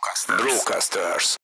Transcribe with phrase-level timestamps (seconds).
[0.00, 0.42] Brocasters.
[0.42, 1.34] Brocasters.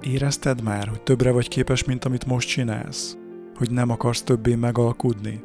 [0.00, 3.16] Érezted már, hogy többre vagy képes, mint amit most csinálsz?
[3.56, 5.44] Hogy nem akarsz többé megalkudni?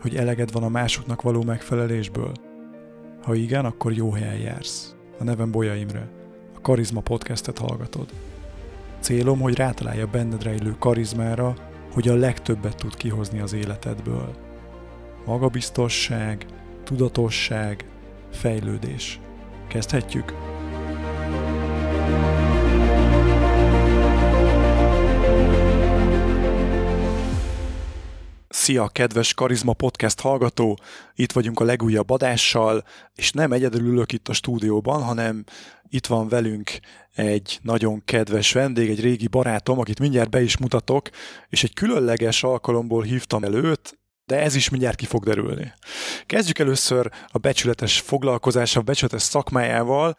[0.00, 2.32] Hogy eleged van a másoknak való megfelelésből?
[3.22, 4.94] Ha igen, akkor jó helyen jársz.
[5.18, 6.08] A nevem Bolya Imre.
[6.56, 8.08] A Karizma podcastet hallgatod.
[9.00, 11.54] Célom, hogy rátalálja benned rejlő karizmára,
[11.92, 14.34] hogy a legtöbbet tud kihozni az életedből.
[15.26, 16.46] Magabiztosság,
[16.84, 17.84] tudatosság,
[18.32, 19.20] fejlődés.
[19.68, 20.32] Kezdhetjük?
[28.48, 30.78] Szia, kedves Karizma Podcast hallgató!
[31.14, 35.44] Itt vagyunk a legújabb adással, és nem egyedül ülök itt a stúdióban, hanem
[35.88, 36.70] itt van velünk
[37.14, 41.08] egy nagyon kedves vendég, egy régi barátom, akit mindjárt be is mutatok,
[41.48, 45.72] és egy különleges alkalomból hívtam előtt, de ez is mindjárt ki fog derülni.
[46.26, 50.18] Kezdjük először a becsületes foglalkozása, a becsületes szakmájával.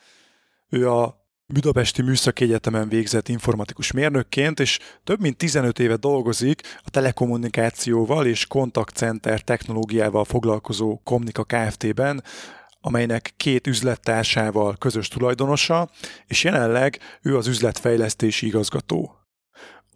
[0.69, 6.89] Ő a Budapesti Műszaki Egyetemen végzett informatikus mérnökként, és több mint 15 éve dolgozik a
[6.89, 12.23] telekommunikációval és kontaktcenter technológiával foglalkozó Komnika Kft-ben,
[12.81, 15.89] amelynek két üzlettársával közös tulajdonosa,
[16.27, 19.24] és jelenleg ő az üzletfejlesztési igazgató.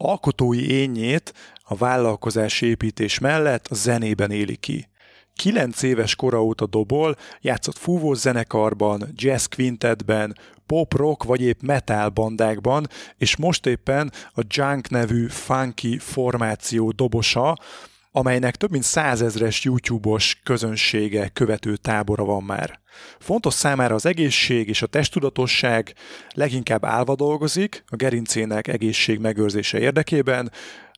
[0.01, 1.33] Alkotói énjét
[1.63, 4.87] a vállalkozás építés mellett a zenében éli ki.
[5.35, 12.09] Kilenc éves kora óta dobol, játszott fúvós zenekarban, jazz quintetben, pop rock vagy épp metal
[12.09, 17.57] bandákban, és most éppen a Junk nevű funky formáció dobosa,
[18.11, 22.79] amelynek több mint százezres YouTube-os közönsége, követő tábora van már.
[23.19, 25.93] Fontos számára az egészség és a testudatosság,
[26.33, 30.51] leginkább állva dolgozik, a gerincének egészség megőrzése érdekében,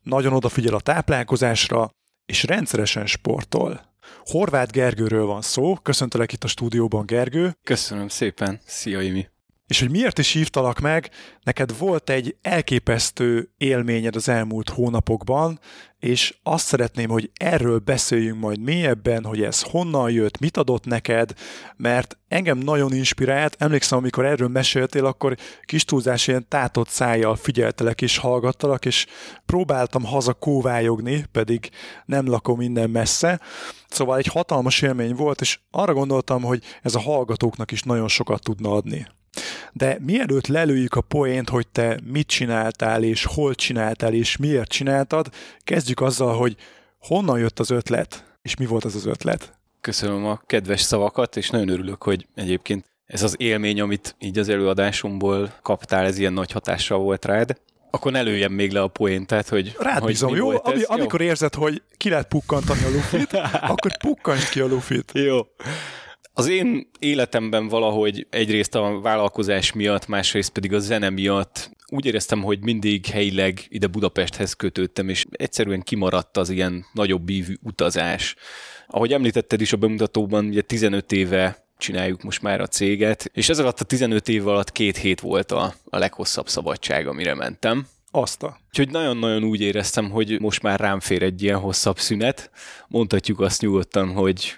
[0.03, 1.89] nagyon odafigyel a táplálkozásra,
[2.25, 3.89] és rendszeresen sportol.
[4.23, 7.57] Horváth Gergőről van szó, köszöntelek itt a stúdióban, Gergő.
[7.63, 9.27] Köszönöm szépen, szia Imi.
[9.71, 11.09] És hogy miért is hívtalak meg,
[11.43, 15.59] neked volt egy elképesztő élményed az elmúlt hónapokban,
[15.99, 21.33] és azt szeretném, hogy erről beszéljünk majd mélyebben, hogy ez honnan jött, mit adott neked,
[21.77, 28.01] mert engem nagyon inspirált, emlékszem, amikor erről meséltél, akkor kis túlzás ilyen tátott szájjal figyeltelek
[28.01, 29.05] és hallgattalak, és
[29.45, 31.69] próbáltam haza kóvályogni, pedig
[32.05, 33.39] nem lakom innen messze.
[33.87, 38.43] Szóval egy hatalmas élmény volt, és arra gondoltam, hogy ez a hallgatóknak is nagyon sokat
[38.43, 39.07] tudna adni.
[39.73, 45.29] De mielőtt lelőjük a poént, hogy te mit csináltál, és hol csináltál, és miért csináltad,
[45.59, 46.55] kezdjük azzal, hogy
[46.97, 49.53] honnan jött az ötlet, és mi volt az az ötlet?
[49.81, 54.49] Köszönöm a kedves szavakat, és nagyon örülök, hogy egyébként ez az élmény, amit így az
[54.49, 57.57] előadásomból kaptál, ez ilyen nagy hatással volt rád.
[57.89, 60.49] Akkor ne lőjem még le a poéntát, hogy Rád hogy bízom, jó?
[60.49, 61.27] Ami, amikor jó?
[61.27, 63.33] érzed, hogy ki lehet pukkantani a lufit,
[63.71, 65.11] akkor pukkantsd ki a lufit.
[65.13, 65.39] Jó.
[66.33, 72.41] Az én életemben valahogy egyrészt a vállalkozás miatt, másrészt pedig a zene miatt úgy éreztem,
[72.41, 78.35] hogy mindig helyileg ide Budapesthez kötődtem, és egyszerűen kimaradt az ilyen nagyobb ívű utazás.
[78.87, 83.59] Ahogy említetted is a bemutatóban, ugye 15 éve csináljuk most már a céget, és ez
[83.59, 87.87] alatt a 15 év alatt két hét volt a, a leghosszabb szabadság, amire mentem.
[88.11, 88.59] Azt a.
[88.67, 92.51] Úgyhogy nagyon-nagyon úgy éreztem, hogy most már rám fér egy ilyen hosszabb szünet.
[92.87, 94.57] Mondhatjuk azt nyugodtan, hogy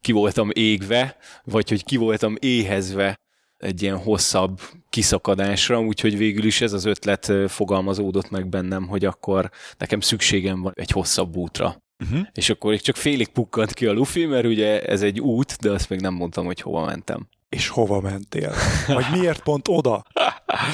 [0.00, 3.16] ki voltam égve, vagy hogy ki voltam éhezve
[3.58, 4.60] egy ilyen hosszabb
[4.90, 10.72] kiszakadásra, úgyhogy végül is ez az ötlet fogalmazódott meg bennem, hogy akkor nekem szükségem van
[10.74, 11.82] egy hosszabb útra.
[12.04, 12.26] Uh-huh.
[12.34, 15.88] És akkor csak félig pukkant ki a lufi, mert ugye ez egy út, de azt
[15.88, 17.28] még nem mondtam, hogy hova mentem.
[17.48, 18.54] És hova mentél?
[18.86, 20.04] Vagy miért pont oda?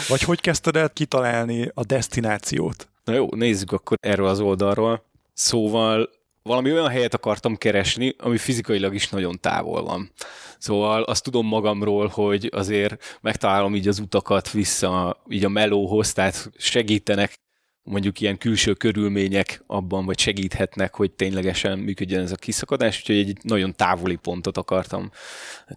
[0.09, 2.89] Vagy hogy kezdted el kitalálni a destinációt?
[3.05, 5.05] Na jó, nézzük akkor erről az oldalról.
[5.33, 6.11] Szóval
[6.49, 10.11] valami olyan helyet akartam keresni, ami fizikailag is nagyon távol van.
[10.59, 16.51] Szóval azt tudom magamról, hogy azért megtalálom így az utakat vissza így a melóhoz, tehát
[16.57, 17.35] segítenek
[17.83, 23.39] mondjuk ilyen külső körülmények abban, vagy segíthetnek, hogy ténylegesen működjön ez a kiszakadás, úgyhogy egy
[23.43, 25.11] nagyon távoli pontot akartam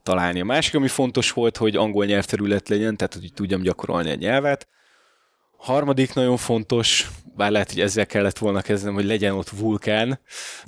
[0.03, 0.39] találni.
[0.39, 4.67] A másik, ami fontos volt, hogy angol nyelvterület legyen, tehát hogy tudjam gyakorolni a nyelvet.
[5.57, 10.19] Harmadik nagyon fontos, bár lehet, hogy ezzel kellett volna kezdenem, hogy legyen ott vulkán.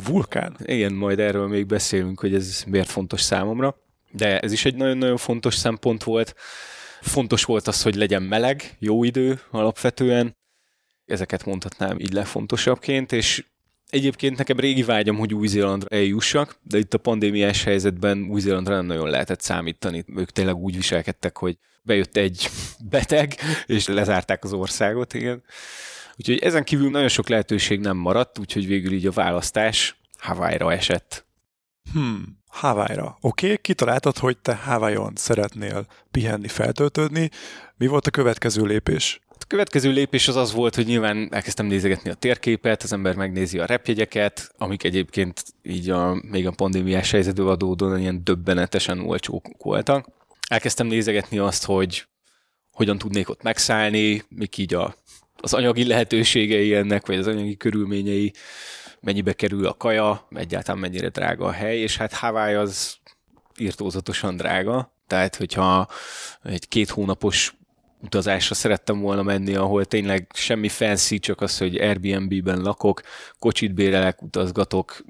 [0.05, 0.57] Vulkán?
[0.63, 3.75] Igen, majd erről még beszélünk, hogy ez miért fontos számomra.
[4.11, 6.35] De ez is egy nagyon-nagyon fontos szempont volt.
[7.01, 10.37] Fontos volt az, hogy legyen meleg, jó idő alapvetően.
[11.05, 13.43] Ezeket mondhatnám így legfontosabbként, és
[13.89, 19.09] Egyébként nekem régi vágyam, hogy Új-Zélandra eljussak, de itt a pandémiás helyzetben Új-Zélandra nem nagyon
[19.09, 20.05] lehetett számítani.
[20.15, 22.49] Ők tényleg úgy viselkedtek, hogy bejött egy
[22.89, 23.35] beteg,
[23.65, 25.43] és lezárták az országot, igen.
[26.19, 31.25] Úgyhogy ezen kívül nagyon sok lehetőség nem maradt, úgyhogy végül így a választás Hawaii-ra esett.
[31.93, 32.39] Hmm.
[32.47, 33.17] Hawaii-ra.
[33.21, 37.29] Oké, okay, kitaláltad, hogy te Hawaii-on szeretnél pihenni, feltöltődni.
[37.77, 39.19] Mi volt a következő lépés?
[39.27, 43.59] A következő lépés az az volt, hogy nyilván elkezdtem nézegetni a térképet, az ember megnézi
[43.59, 50.07] a repjegyeket, amik egyébként így a, még a pandémiás helyzetből adódóan ilyen döbbenetesen olcsók voltak.
[50.49, 52.07] Elkezdtem nézegetni azt, hogy
[52.71, 54.95] hogyan tudnék ott megszállni, mik így a,
[55.41, 58.33] az anyagi lehetőségei ennek, vagy az anyagi körülményei,
[58.99, 62.97] mennyibe kerül a kaja, egyáltalán mennyire drága a hely, és hát Hawaii az
[63.57, 65.87] írtózatosan drága, tehát hogyha
[66.43, 67.53] egy két hónapos
[68.01, 73.01] utazásra szerettem volna menni, ahol tényleg semmi fancy, csak az, hogy Airbnb-ben lakok,
[73.39, 75.03] kocsit bérelek, utazgatok,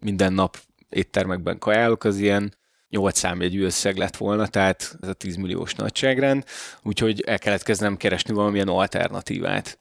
[0.00, 0.58] minden nap
[0.88, 2.54] éttermekben kajálok, az ilyen
[2.88, 6.44] 8 számjegyű összeg lett volna, tehát ez a 10 milliós nagyságrend,
[6.82, 9.78] úgyhogy el kellett kezdenem keresni valamilyen alternatívát.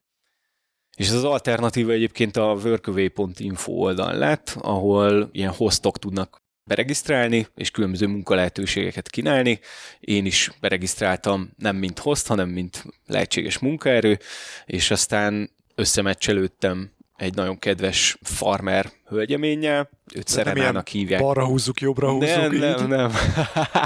[0.97, 7.71] És ez az alternatíva egyébként a workaway.info oldal lett, ahol ilyen hostok tudnak beregisztrálni, és
[7.71, 9.59] különböző munkalehetőségeket kínálni.
[9.99, 14.19] Én is beregisztráltam nem mint host, hanem mint lehetséges munkaerő,
[14.65, 21.21] és aztán összemecselődtem egy nagyon kedves farmer hölgyeménnyel, őt Szerenának hívják.
[21.21, 22.59] Balra húzzuk, jobbra húzzuk, Nem, így?
[22.59, 23.11] nem, nem.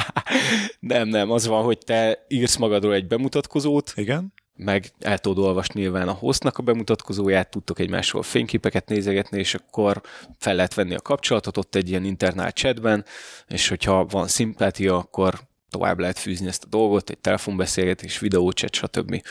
[0.79, 1.31] nem, nem.
[1.31, 4.33] Az van, hogy te írsz magadról egy bemutatkozót, Igen.
[4.55, 10.01] meg el tudod olvasni nyilván a hostnak a bemutatkozóját, tudtok egymásról fényképeket nézegetni, és akkor
[10.37, 13.05] fel lehet venni a kapcsolatot ott egy ilyen internál chatben,
[13.47, 15.39] és hogyha van szimpátia, akkor
[15.69, 19.21] tovább lehet fűzni ezt a dolgot, egy telefonbeszélgetés, videóchat, stb.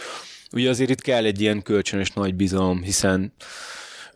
[0.53, 3.33] Ugye azért itt kell egy ilyen kölcsönös nagy bizalom, hiszen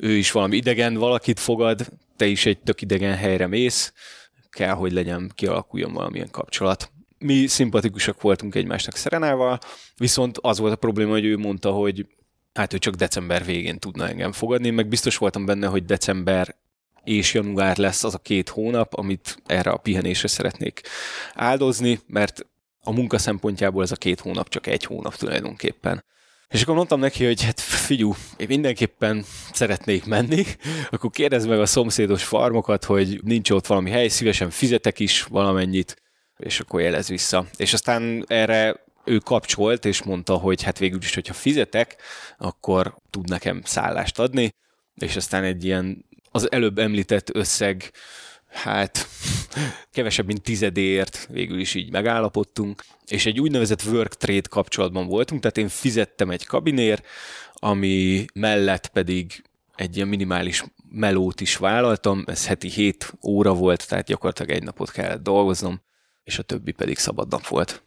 [0.00, 1.86] ő is valami idegen valakit fogad,
[2.16, 3.92] te is egy tök idegen helyre mész,
[4.50, 6.92] kell, hogy legyen, kialakuljon valamilyen kapcsolat.
[7.18, 9.58] Mi szimpatikusak voltunk egymásnak Szerenával,
[9.96, 12.06] viszont az volt a probléma, hogy ő mondta, hogy
[12.54, 16.54] hát ő csak december végén tudna engem fogadni, meg biztos voltam benne, hogy december
[17.04, 20.80] és január lesz az a két hónap, amit erre a pihenésre szeretnék
[21.34, 22.46] áldozni, mert
[22.82, 26.04] a munka szempontjából ez a két hónap csak egy hónap tulajdonképpen.
[26.50, 30.44] És akkor mondtam neki, hogy hát figyú, én mindenképpen szeretnék menni,
[30.90, 35.96] akkor kérdezd meg a szomszédos farmokat, hogy nincs ott valami hely, szívesen fizetek is valamennyit,
[36.36, 37.46] és akkor jelez vissza.
[37.56, 41.96] És aztán erre ő kapcsolt, és mondta, hogy hát végül is, hogyha fizetek,
[42.38, 44.54] akkor tud nekem szállást adni,
[44.94, 47.90] és aztán egy ilyen az előbb említett összeg,
[48.50, 49.08] hát
[49.92, 55.58] kevesebb, mint tizedéért végül is így megállapodtunk, és egy úgynevezett work trade kapcsolatban voltunk, tehát
[55.58, 57.02] én fizettem egy kabinér,
[57.54, 59.42] ami mellett pedig
[59.74, 64.90] egy ilyen minimális melót is vállaltam, ez heti 7 óra volt, tehát gyakorlatilag egy napot
[64.90, 65.80] kellett dolgoznom,
[66.24, 67.82] és a többi pedig szabad nap volt.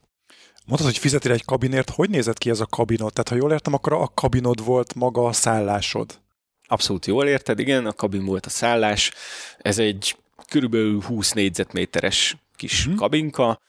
[0.65, 3.13] Mondtad, hogy fizetél egy kabinért, hogy nézett ki ez a kabinod?
[3.13, 6.19] Tehát ha jól értem, akkor a kabinod volt maga a szállásod.
[6.67, 9.11] Abszolút jól érted, igen, a kabin volt a szállás.
[9.57, 10.15] Ez egy
[10.47, 12.95] körülbelül 20 négyzetméteres kis hmm.
[12.95, 13.59] kabinka,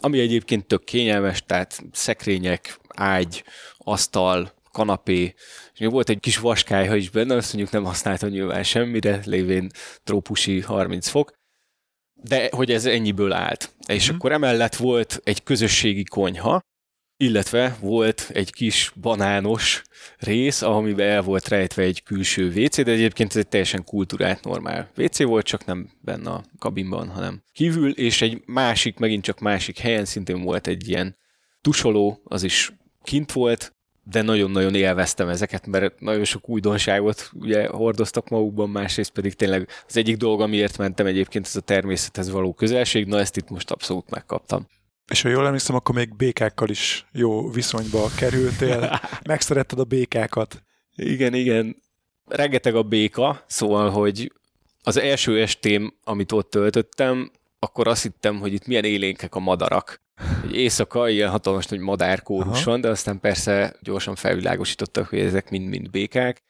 [0.00, 3.44] ami egyébként tök kényelmes, tehát szekrények, ágy,
[3.78, 5.34] asztal, kanapé,
[5.74, 9.70] és volt egy kis vaskályha is benne, azt mondjuk nem használtam nyilván semmire, lévén
[10.04, 11.32] trópusi 30 fok,
[12.14, 13.74] de hogy ez ennyiből állt.
[13.86, 16.60] És akkor emellett volt egy közösségi konyha,
[17.22, 19.82] illetve volt egy kis banános
[20.18, 24.90] rész, amiben el volt rejtve egy külső WC, de egyébként ez egy teljesen kultúrált, normál
[24.96, 29.78] WC volt, csak nem benne a kabinban, hanem kívül, és egy másik, megint csak másik
[29.78, 31.16] helyen szintén volt egy ilyen
[31.60, 38.28] tusoló, az is kint volt, de nagyon-nagyon élveztem ezeket, mert nagyon sok újdonságot ugye hordoztak
[38.28, 43.06] magukban, másrészt pedig tényleg az egyik dolog, amiért mentem egyébként, ez a természethez való közelség,
[43.06, 44.66] na ezt itt most abszolút megkaptam.
[45.10, 49.00] És ha jól emlékszem, akkor még békákkal is jó viszonyba kerültél.
[49.28, 50.62] Megszeretted a békákat.
[50.96, 51.76] Igen, igen.
[52.28, 54.32] Rengeteg a béka, szóval, hogy
[54.82, 60.00] az első estém, amit ott töltöttem, akkor azt hittem, hogy itt milyen élénkek a madarak.
[60.40, 65.90] Hogy éjszaka ilyen hatalmas nagy madárkórus van, de aztán persze gyorsan felvilágosítottak, hogy ezek mind-mind
[65.90, 66.42] békák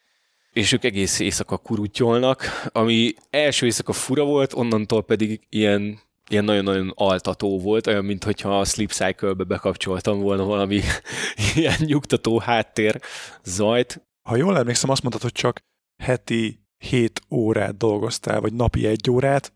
[0.53, 6.93] és ők egész éjszaka kurutyolnak, ami első éjszaka fura volt, onnantól pedig ilyen ilyen nagyon-nagyon
[6.95, 10.81] altató volt, olyan, mintha a Sleep Cycle-be bekapcsoltam volna valami
[11.57, 13.01] ilyen nyugtató háttér
[13.45, 14.09] zajt.
[14.29, 15.59] Ha jól emlékszem, azt mondtad, hogy csak
[16.03, 19.53] heti 7 órát dolgoztál, vagy napi egy órát.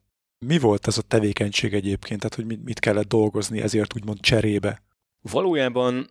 [0.46, 2.20] Mi volt ez a tevékenység egyébként?
[2.20, 4.82] Tehát, hogy mit, kellett dolgozni ezért úgymond cserébe?
[5.20, 6.10] Valójában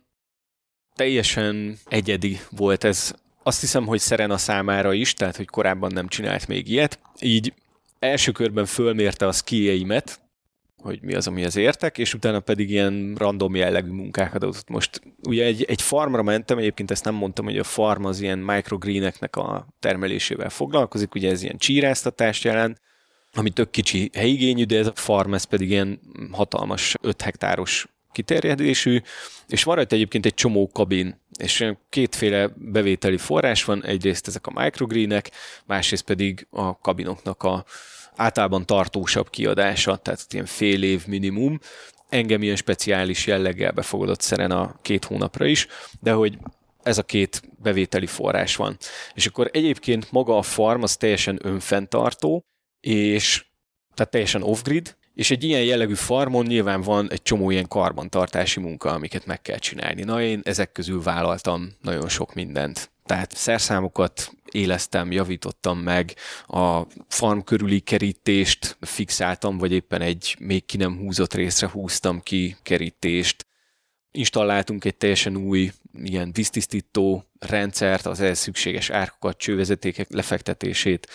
[0.94, 3.14] teljesen egyedi volt ez.
[3.42, 6.98] Azt hiszem, hogy Serena számára is, tehát, hogy korábban nem csinált még ilyet.
[7.20, 7.54] Így
[7.98, 10.20] első körben fölmérte a skijeimet,
[10.84, 14.68] hogy mi az, amihez értek, és utána pedig ilyen random jellegű munkákat adott.
[14.68, 18.38] Most ugye egy, egy farmra mentem, egyébként ezt nem mondtam, hogy a farm az ilyen
[18.38, 22.80] microgreeneknek a termelésével foglalkozik, ugye ez ilyen csíráztatást jelent,
[23.34, 26.00] ami tök kicsi helyigényű, de ez a farm, ez pedig ilyen
[26.30, 29.00] hatalmas 5 hektáros kiterjedésű,
[29.48, 34.60] és van rajta egyébként egy csomó kabin, és kétféle bevételi forrás van, egyrészt ezek a
[34.62, 35.30] microgreenek,
[35.66, 37.64] másrészt pedig a kabinoknak a
[38.16, 41.58] általában tartósabb kiadása, tehát ilyen fél év minimum,
[42.08, 45.66] engem ilyen speciális jelleggel befogadott szeren a két hónapra is,
[46.00, 46.38] de hogy
[46.82, 48.76] ez a két bevételi forrás van.
[49.14, 52.44] És akkor egyébként maga a farm az teljesen önfenntartó,
[52.80, 53.44] és
[53.94, 58.90] tehát teljesen off-grid, és egy ilyen jellegű farmon nyilván van egy csomó ilyen karbantartási munka,
[58.90, 60.02] amiket meg kell csinálni.
[60.02, 62.92] Na én ezek közül vállaltam nagyon sok mindent.
[63.04, 66.14] Tehát szerszámokat éleztem, javítottam meg,
[66.46, 72.56] a farm körüli kerítést fixáltam, vagy éppen egy még ki nem húzott részre húztam ki
[72.62, 73.46] kerítést.
[74.10, 75.70] Installáltunk egy teljesen új
[76.02, 81.08] ilyen víztisztító rendszert, az ehhez szükséges árkokat, csővezetékek lefektetését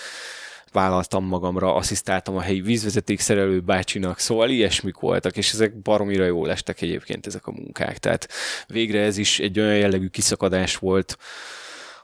[0.71, 6.81] vállaltam magamra, asszisztáltam a helyi vízvezetékszerelő bácsinak, szóval ilyesmik voltak, és ezek baromira jól estek
[6.81, 7.97] egyébként ezek a munkák.
[7.97, 8.27] Tehát
[8.67, 11.17] végre ez is egy olyan jellegű kiszakadás volt,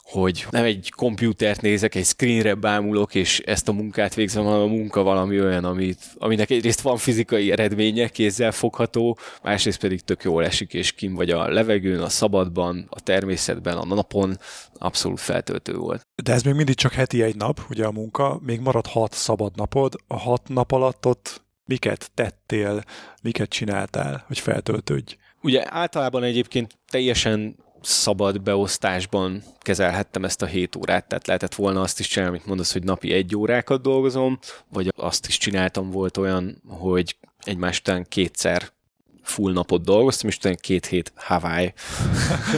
[0.05, 4.65] hogy nem egy komputert nézek, egy screenre bámulok, és ezt a munkát végzem, hanem a
[4.65, 10.45] munka valami olyan, amit, aminek egyrészt van fizikai eredménye, kézzel fogható, másrészt pedig tök jól
[10.45, 14.37] esik, és kim vagy a levegőn, a szabadban, a természetben, a napon,
[14.77, 16.01] abszolút feltöltő volt.
[16.23, 19.55] De ez még mindig csak heti egy nap, ugye a munka, még marad hat szabad
[19.55, 22.83] napod, a hat nap alatt ott miket tettél,
[23.21, 25.15] miket csináltál, hogy feltöltődj?
[25.41, 31.99] Ugye általában egyébként teljesen szabad beosztásban kezelhettem ezt a 7 órát, tehát lehetett volna azt
[31.99, 34.39] is csinálni, amit mondasz, hogy napi egy órákat dolgozom,
[34.69, 38.73] vagy azt is csináltam, volt olyan, hogy egymás után kétszer
[39.21, 41.73] full napot dolgoztam, és utána két hét Hawaii.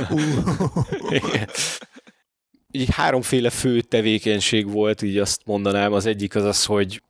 [2.71, 5.93] így háromféle fő tevékenység volt, így azt mondanám.
[5.93, 7.01] Az egyik az az, hogy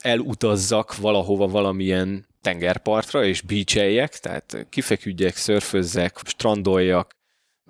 [0.00, 7.18] elutazzak valahova valamilyen tengerpartra, és beacheljek, tehát kifeküdjek, szörfözzek, strandoljak,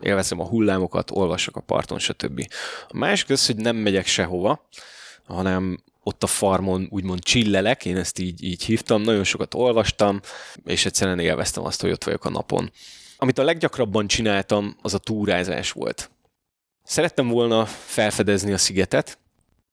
[0.02, 2.46] élvezem a hullámokat, olvasok a parton, stb.
[2.88, 4.68] A másik az, hogy nem megyek sehova,
[5.26, 10.20] hanem ott a farmon úgymond csillelek, én ezt így, így hívtam, nagyon sokat olvastam,
[10.64, 12.70] és egyszerűen élveztem azt, hogy ott vagyok a napon.
[13.16, 16.10] Amit a leggyakrabban csináltam, az a túrázás volt.
[16.84, 19.18] Szerettem volna felfedezni a szigetet,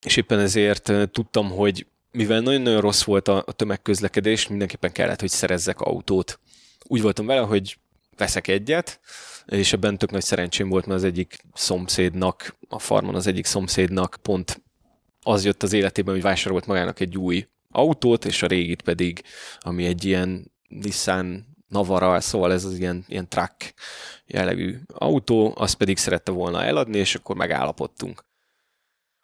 [0.05, 5.81] és éppen ezért tudtam, hogy mivel nagyon-nagyon rossz volt a, tömegközlekedés, mindenképpen kellett, hogy szerezzek
[5.81, 6.39] autót.
[6.83, 7.77] Úgy voltam vele, hogy
[8.17, 8.99] veszek egyet,
[9.45, 14.17] és ebben tök nagy szerencsém volt, mert az egyik szomszédnak, a farmon az egyik szomszédnak
[14.21, 14.61] pont
[15.21, 19.23] az jött az életében, hogy vásárolt magának egy új autót, és a régit pedig,
[19.59, 23.73] ami egy ilyen Nissan Navara, szóval ez az ilyen, ilyen truck
[24.25, 28.25] jellegű autó, azt pedig szerette volna eladni, és akkor megállapodtunk.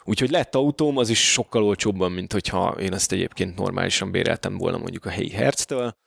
[0.03, 4.77] Úgyhogy lett autóm, az is sokkal olcsóbban, mint hogyha én ezt egyébként normálisan béreltem volna
[4.77, 5.97] mondjuk a helyi herctől,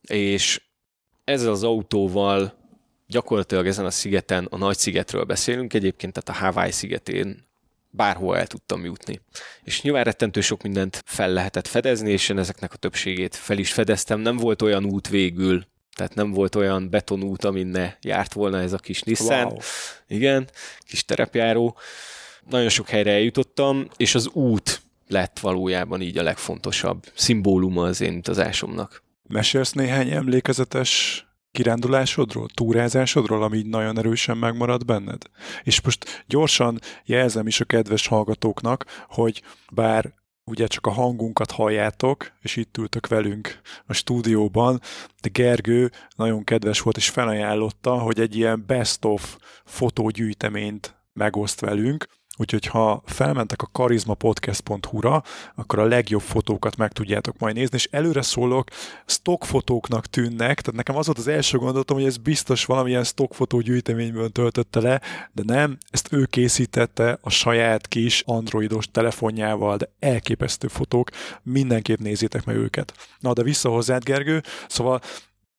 [0.00, 0.60] és
[1.24, 2.60] ezzel az autóval
[3.06, 7.46] gyakorlatilag ezen a szigeten, a nagy szigetről beszélünk egyébként, tehát a Hawaii szigetén
[7.90, 9.20] bárhol el tudtam jutni.
[9.62, 13.72] És nyilván rettentő sok mindent fel lehetett fedezni, és én ezeknek a többségét fel is
[13.72, 14.20] fedeztem.
[14.20, 15.64] Nem volt olyan út végül,
[15.94, 19.44] tehát nem volt olyan betonút, amin ne járt volna ez a kis Nissan.
[19.44, 19.56] Wow.
[20.06, 20.48] Igen,
[20.78, 21.76] kis terepjáró.
[22.48, 28.16] Nagyon sok helyre eljutottam, és az út lett valójában így a legfontosabb szimbóluma az én
[28.16, 29.02] utazásomnak.
[29.28, 35.22] Mesélsz néhány emlékezetes kirándulásodról, túrázásodról, ami így nagyon erősen megmarad benned?
[35.62, 40.14] És most gyorsan jelzem is a kedves hallgatóknak, hogy bár
[40.44, 44.80] ugye csak a hangunkat halljátok, és itt ültök velünk a stúdióban,
[45.20, 52.66] de Gergő nagyon kedves volt, és felajánlotta, hogy egy ilyen best-of fotógyűjteményt megoszt velünk, Úgyhogy
[52.66, 55.22] ha felmentek a karizmapodcast.hu-ra,
[55.54, 58.68] akkor a legjobb fotókat meg tudjátok majd nézni, és előre szólok,
[59.06, 64.28] stockfotóknak tűnnek, tehát nekem az volt az első gondolatom, hogy ez biztos valamilyen stockfotó gyűjteményből
[64.28, 65.00] töltötte le,
[65.32, 71.10] de nem, ezt ő készítette a saját kis androidos telefonjával, de elképesztő fotók,
[71.42, 72.94] mindenképp nézzétek meg őket.
[73.18, 75.00] Na, de vissza hozzád, Gergő, szóval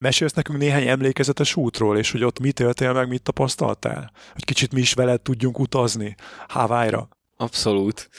[0.04, 4.12] Mesélsz nekünk néhány emlékezetes útról, és hogy ott mit éltél meg, mit tapasztaltál?
[4.34, 6.16] Hogy kicsit mi is veled tudjunk utazni
[6.48, 7.08] Hawaii-ra.
[7.38, 8.10] Abszolút.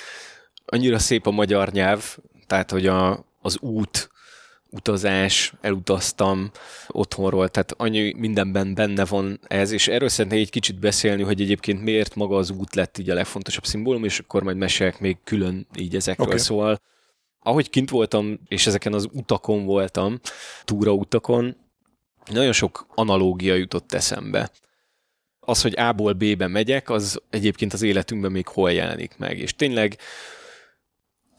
[0.64, 4.10] Annyira szép a magyar nyelv, tehát hogy a, az út,
[4.70, 6.50] utazás, elutaztam
[6.88, 11.82] otthonról, tehát annyi mindenben benne van ez, és erről szeretnék egy kicsit beszélni, hogy egyébként
[11.82, 15.66] miért maga az út lett így a legfontosabb szimbólum, és akkor majd mesélek még külön
[15.76, 16.26] így ezekről.
[16.26, 16.38] Okay.
[16.38, 16.80] Szóval
[17.46, 20.20] ahogy kint voltam, és ezeken az utakon voltam,
[20.64, 21.56] túrautakon,
[22.26, 24.50] nagyon sok analógia jutott eszembe.
[25.40, 29.38] Az, hogy A-ból B-be megyek, az egyébként az életünkben még hol jelenik meg.
[29.38, 29.98] És tényleg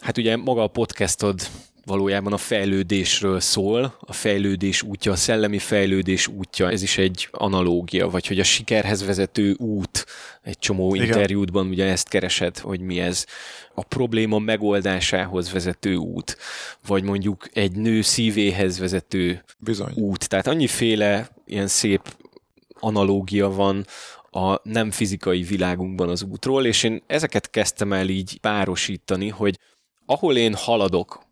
[0.06, 1.42] Hát ugye maga a podcastod
[1.86, 8.10] valójában a fejlődésről szól, a fejlődés útja, a szellemi fejlődés útja, ez is egy analógia,
[8.10, 10.06] vagy hogy a sikerhez vezető út,
[10.42, 11.08] egy csomó Igen.
[11.08, 13.26] interjútban ugye ezt keresed, hogy mi ez,
[13.74, 16.38] a probléma megoldásához vezető út,
[16.88, 19.94] vagy mondjuk egy nő szívéhez vezető Bizony.
[19.96, 20.30] út.
[20.30, 22.02] Tehát annyiféle ilyen szép
[22.80, 23.86] analógia van
[24.32, 29.60] a nem fizikai világunkban az útról, és én ezeket kezdtem el így párosítani, hogy
[30.06, 31.25] ahol én haladok,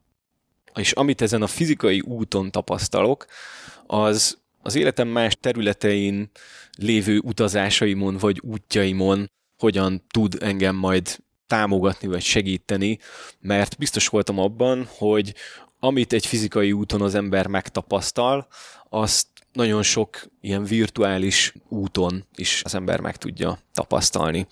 [0.76, 3.26] és amit ezen a fizikai úton tapasztalok,
[3.88, 6.30] az az életem más területein
[6.78, 13.00] lévő utazásaimon vagy útjaimon hogyan tud engem majd támogatni vagy segíteni,
[13.40, 15.34] mert biztos voltam abban, hogy
[15.80, 18.48] amit egy fizikai úton az ember megtapasztal,
[18.90, 24.48] azt nagyon sok ilyen virtuális úton is az ember meg tudja tapasztalni.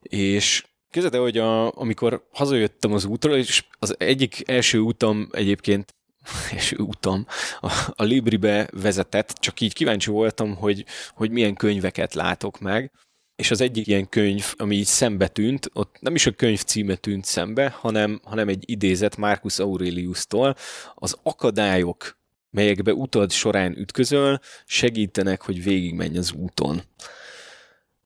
[0.00, 5.94] És Képzeld hogy a, amikor hazajöttem az útról, és az egyik első utam egyébként
[6.52, 7.26] első utam
[7.60, 12.90] a, a Libribe vezetett, csak így kíváncsi voltam, hogy, hogy milyen könyveket látok meg,
[13.36, 16.94] és az egyik ilyen könyv, ami így szembe tűnt, ott nem is a könyv címe
[16.94, 20.56] tűnt szembe, hanem, hanem egy idézet Marcus Aurelius-tól,
[20.94, 22.18] az akadályok,
[22.50, 26.82] melyekbe utad során ütközöl, segítenek, hogy végigmenj az úton.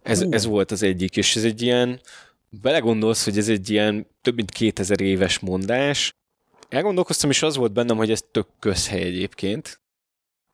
[0.02, 2.00] Ez, ez volt az egyik, és ez egy ilyen,
[2.60, 6.14] belegondolsz, hogy ez egy ilyen több mint 2000 éves mondás,
[6.68, 9.80] elgondolkoztam, és az volt bennem, hogy ez tök közhely egyébként,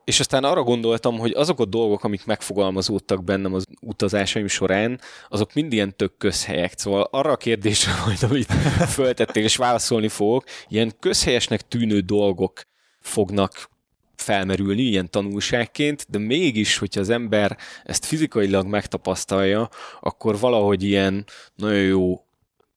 [0.05, 5.55] és aztán arra gondoltam, hogy azok a dolgok, amik megfogalmazódtak bennem az utazásaim során, azok
[5.55, 6.79] mind ilyen tök közhelyek.
[6.79, 8.53] Szóval arra a kérdésre majd, amit
[8.89, 12.63] föltették, és válaszolni fogok, ilyen közhelyesnek tűnő dolgok
[13.01, 13.71] fognak
[14.15, 19.69] felmerülni ilyen tanulságként, de mégis, hogyha az ember ezt fizikailag megtapasztalja,
[20.01, 22.25] akkor valahogy ilyen nagyon jó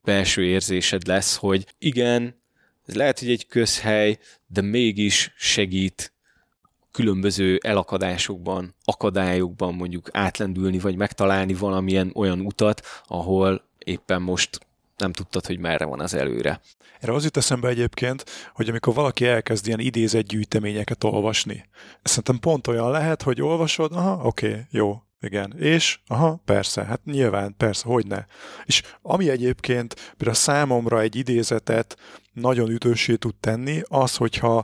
[0.03, 2.41] belső érzésed lesz, hogy igen,
[2.85, 6.13] ez lehet, hogy egy közhely, de mégis segít
[6.91, 14.59] különböző elakadásokban, akadályokban mondjuk átlendülni, vagy megtalálni valamilyen olyan utat, ahol éppen most
[14.97, 16.59] nem tudtad, hogy merre van az előre.
[16.99, 21.65] Erre az jut eszembe egyébként, hogy amikor valaki elkezd ilyen idézett gyűjteményeket olvasni,
[22.03, 25.53] szerintem pont olyan lehet, hogy olvasod, aha, oké, okay, jó, igen.
[25.57, 25.99] És?
[26.07, 28.25] Aha, persze, hát nyilván, persze, hogy ne.
[28.65, 31.97] És ami egyébként például számomra egy idézetet
[32.33, 34.63] nagyon ütősé tud tenni, az, hogyha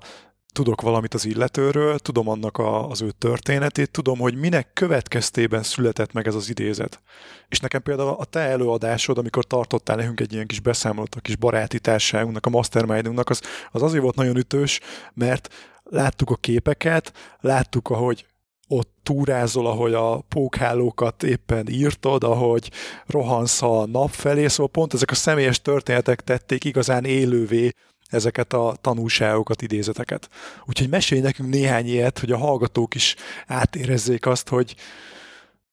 [0.54, 6.14] tudok valamit az illetőről, tudom annak a, az ő történetét, tudom, hogy minek következtében született
[6.14, 7.02] meg ez az idézet.
[7.50, 11.36] És nekem például a te előadásod, amikor tartottál nekünk egy ilyen kis beszámolót a kis
[11.36, 14.80] baráti társaságunknak, a mastermindunknak, az, az azért volt nagyon ütős,
[15.14, 18.26] mert láttuk a képeket, láttuk, ahogy
[18.68, 22.72] ott túrázol, ahogy a pókhálókat éppen írtod, ahogy
[23.06, 27.72] rohansz a nap felé, szóval pont ezek a személyes történetek tették igazán élővé
[28.12, 30.30] ezeket a tanulságokat, idézeteket.
[30.66, 33.16] Úgyhogy mesélj nekünk néhány ilyet, hogy a hallgatók is
[33.48, 34.76] átérezzék azt, hogy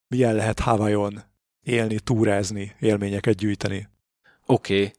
[0.09, 1.23] milyen lehet Havajon
[1.63, 3.89] élni, túrázni, élményeket gyűjteni.
[4.47, 4.75] Oké.
[4.75, 4.93] Okay.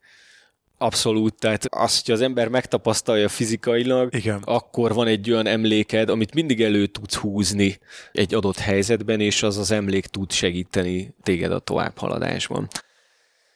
[0.82, 4.42] Abszolút, tehát azt, hogy az ember megtapasztalja fizikailag, Igen.
[4.44, 7.80] akkor van egy olyan emléked, amit mindig elő tudsz húzni
[8.12, 12.68] egy adott helyzetben, és az az emlék tud segíteni téged a továbbhaladásban.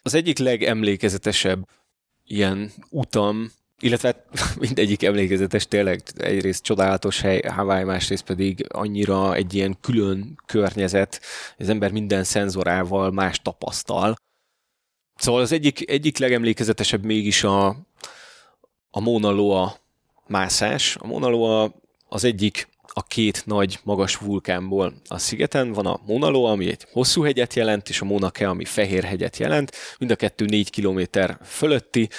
[0.01, 1.67] Az egyik legemlékezetesebb
[2.25, 4.25] ilyen utam illetve
[4.59, 11.21] mindegyik emlékezetes tényleg egyrészt csodálatos hely, Hawaii, másrészt pedig annyira egy ilyen külön környezet,
[11.57, 14.15] az ember minden szenzorával más tapasztal.
[15.15, 17.67] Szóval az egyik, egyik legemlékezetesebb mégis a,
[18.89, 19.77] a Mauna Loa
[20.27, 20.95] mászás.
[20.99, 21.73] A Mauna Loa
[22.09, 25.71] az egyik a két nagy magas vulkánból a szigeten.
[25.71, 29.03] Van a Mauna Loa, ami egy hosszú hegyet jelent, és a Mauna Kea, ami fehér
[29.03, 29.71] hegyet jelent.
[29.97, 32.09] Mind a kettő négy kilométer fölötti,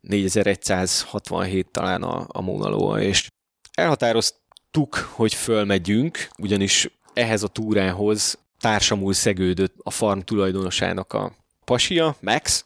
[0.00, 3.28] 4167 talán a, a Mauna és
[3.72, 11.32] elhatároztuk, hogy fölmegyünk, ugyanis ehhez a túrához társamul szegődött a farm tulajdonosának a
[11.64, 12.64] pasia, Max.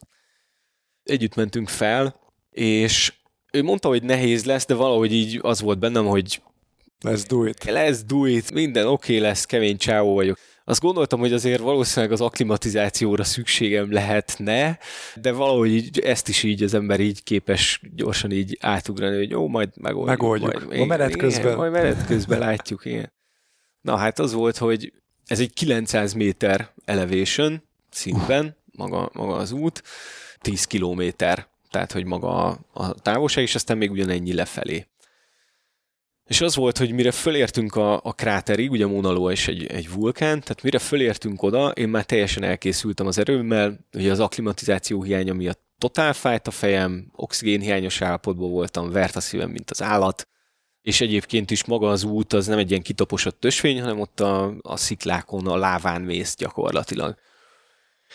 [1.02, 2.20] Együtt mentünk fel,
[2.50, 3.12] és
[3.52, 6.42] ő mondta, hogy nehéz lesz, de valahogy így az volt bennem, hogy
[7.04, 7.64] Let's do it.
[7.64, 10.38] Let's do it, minden oké okay lesz, kemény csávó vagyok.
[10.66, 14.78] Azt gondoltam, hogy azért valószínűleg az aklimatizációra szükségem lehetne,
[15.14, 19.48] de valahogy így, ezt is így az ember így képes gyorsan így átugrani, hogy jó,
[19.48, 20.18] majd megoldjuk.
[20.18, 20.66] Megoldjuk.
[20.66, 21.44] Majd, a menet közben.
[21.44, 23.12] Igen, majd menet közben látjuk, igen.
[23.80, 24.92] Na hát az volt, hogy
[25.26, 29.82] ez egy 900 méter elevation szintben, maga, maga az út,
[30.38, 34.86] 10 kilométer, tehát hogy maga a, a távolság, és aztán még ugyanennyi lefelé.
[36.24, 39.92] És az volt, hogy mire fölértünk a, a kráterig, ugye Mauna Loa is egy, egy
[39.92, 45.32] vulkán, tehát mire fölértünk oda, én már teljesen elkészültem az erőmmel, ugye az akklimatizáció hiánya
[45.32, 50.28] miatt totál fájt a fejem, oxigénhiányos állapotban voltam, vert a szívem, mint az állat,
[50.82, 54.54] és egyébként is maga az út az nem egy ilyen kitaposott tösvény, hanem ott a,
[54.60, 57.18] a sziklákon, a láván mész gyakorlatilag.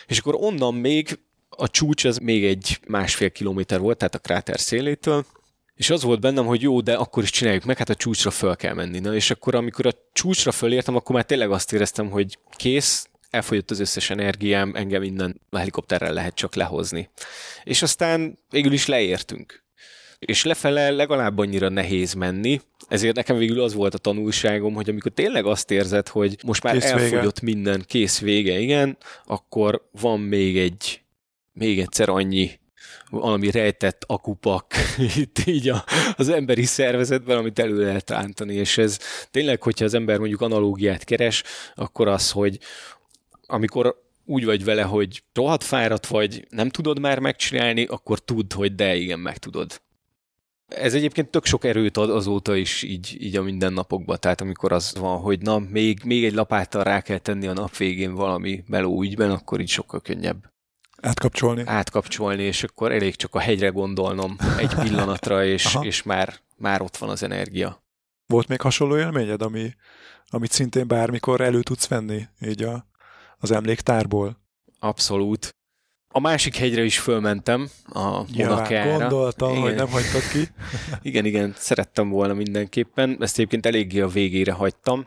[0.06, 1.18] És akkor onnan még
[1.48, 5.24] a csúcs az még egy másfél kilométer volt, tehát a kráter szélétől,
[5.80, 8.56] és az volt bennem, hogy jó, de akkor is csináljuk meg, hát a csúcsra föl
[8.56, 8.98] kell menni.
[8.98, 13.70] Na, és akkor amikor a csúcsra fölértem, akkor már tényleg azt éreztem, hogy kész, elfogyott
[13.70, 17.10] az összes energiám, engem innen a helikopterrel lehet csak lehozni.
[17.64, 19.64] És aztán végül is leértünk.
[20.18, 25.12] És lefele legalább annyira nehéz menni, ezért nekem végül az volt a tanulságom, hogy amikor
[25.12, 27.54] tényleg azt érzed, hogy most már kész elfogyott vége.
[27.54, 31.02] minden, kész vége, igen, akkor van még egy,
[31.52, 32.59] még egyszer annyi
[33.10, 34.74] valami rejtett akupak
[35.16, 35.84] itt így a,
[36.16, 38.98] az emberi szervezetben, amit elő lehet rántani, és ez
[39.30, 41.42] tényleg, hogyha az ember mondjuk analógiát keres,
[41.74, 42.58] akkor az, hogy
[43.46, 48.74] amikor úgy vagy vele, hogy rohadt fáradt vagy, nem tudod már megcsinálni, akkor tudd, hogy
[48.74, 49.80] de igen, meg tudod.
[50.68, 54.94] Ez egyébként tök sok erőt ad azóta is így, így a mindennapokban, tehát amikor az
[54.94, 59.02] van, hogy na, még, még egy lapáttal rá kell tenni a nap végén valami meló
[59.02, 60.50] ügyben, akkor így sokkal könnyebb.
[61.00, 61.62] Átkapcsolni.
[61.66, 66.96] Átkapcsolni, és akkor elég csak a hegyre gondolnom egy pillanatra, és, és már, már ott
[66.96, 67.82] van az energia.
[68.26, 69.74] Volt még hasonló élményed, ami,
[70.26, 72.86] amit szintén bármikor elő tudsz venni, így a,
[73.38, 74.40] az emléktárból?
[74.78, 75.54] Abszolút.
[76.12, 78.98] A másik hegyre is fölmentem, a Monakára.
[78.98, 79.62] gondoltam, igen.
[79.62, 80.48] hogy nem hagytad ki.
[81.08, 83.16] igen, igen, szerettem volna mindenképpen.
[83.20, 85.06] Ezt egyébként eléggé a végére hagytam.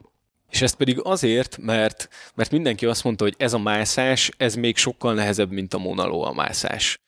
[0.53, 4.77] És ez pedig azért, mert, mert mindenki azt mondta, hogy ez a mászás, ez még
[4.77, 6.99] sokkal nehezebb, mint a Monaló a mászás.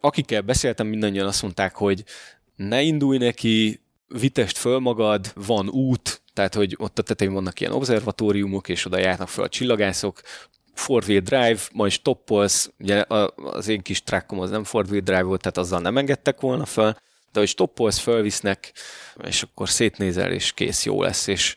[0.00, 2.04] Akikkel beszéltem, mindannyian azt mondták, hogy
[2.56, 7.72] ne indulj neki, vitest föl magad, van út, tehát hogy ott a tetején vannak ilyen
[7.72, 10.20] observatóriumok, és oda járnak fel a csillagászok,
[10.74, 13.04] four-wheel drive, majd stoppolsz, ugye
[13.36, 17.00] az én kis trackom az nem four-wheel drive volt, tehát azzal nem engedtek volna fel,
[17.32, 18.72] de hogy stoppolsz, fölvisznek,
[19.26, 21.54] és akkor szétnézel, és kész, jó lesz, és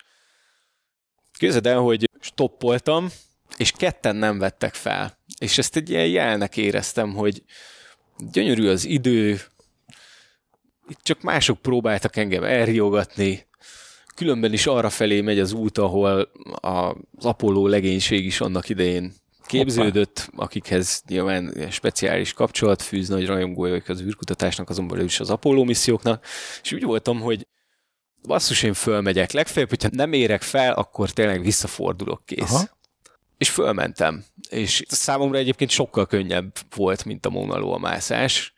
[1.38, 3.10] Képzeld el, hogy stoppoltam,
[3.58, 5.20] és ketten nem vettek fel.
[5.40, 7.44] És ezt egy ilyen jelnek éreztem, hogy
[8.32, 9.42] gyönyörű az idő,
[10.90, 13.48] itt csak mások próbáltak engem elriogatni,
[14.16, 19.14] különben is arra felé megy az út, ahol az Apollo legénység is annak idején
[19.46, 26.26] képződött, akikhez nyilván speciális kapcsolat fűz, nagy rajongója az űrkutatásnak, azonban is az Apollo misszióknak,
[26.64, 27.48] és úgy voltam, hogy
[28.24, 29.32] basszus, én fölmegyek.
[29.32, 32.54] Legfeljebb, hogyha nem érek fel, akkor tényleg visszafordulok, kész.
[32.54, 32.70] Aha.
[33.38, 34.24] És fölmentem.
[34.50, 38.54] És számomra egyébként sokkal könnyebb volt, mint a Monaló a mászás.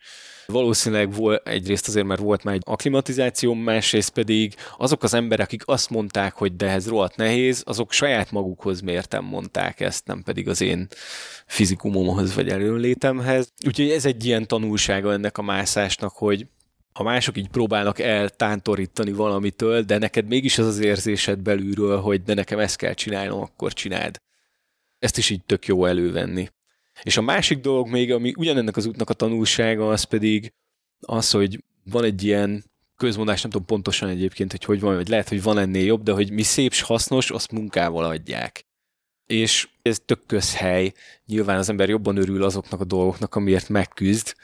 [0.46, 5.62] Valószínűleg volt, egyrészt azért, mert volt már egy aklimatizáció, másrészt pedig azok az emberek, akik
[5.66, 10.48] azt mondták, hogy de ez rohadt nehéz, azok saját magukhoz mértem mondták ezt, nem pedig
[10.48, 10.86] az én
[11.46, 13.52] fizikumomhoz vagy előlétemhez.
[13.66, 16.46] Úgyhogy ez egy ilyen tanulsága ennek a mászásnak, hogy
[16.92, 22.34] ha mások így próbálnak eltántorítani valamitől, de neked mégis az az érzésed belülről, hogy de
[22.34, 24.16] nekem ezt kell csinálnom, akkor csináld.
[24.98, 26.48] Ezt is így tök jó elővenni.
[27.02, 30.52] És a másik dolog még, ami ugyanennek az útnak a tanulsága, az pedig
[31.00, 32.64] az, hogy van egy ilyen
[32.96, 36.12] közmondás, nem tudom pontosan egyébként, hogy hogy van, vagy lehet, hogy van ennél jobb, de
[36.12, 38.64] hogy mi szép és hasznos, azt munkával adják.
[39.26, 40.92] És ez tök közhely.
[41.26, 44.34] Nyilván az ember jobban örül azoknak a dolgoknak, amiért megküzd,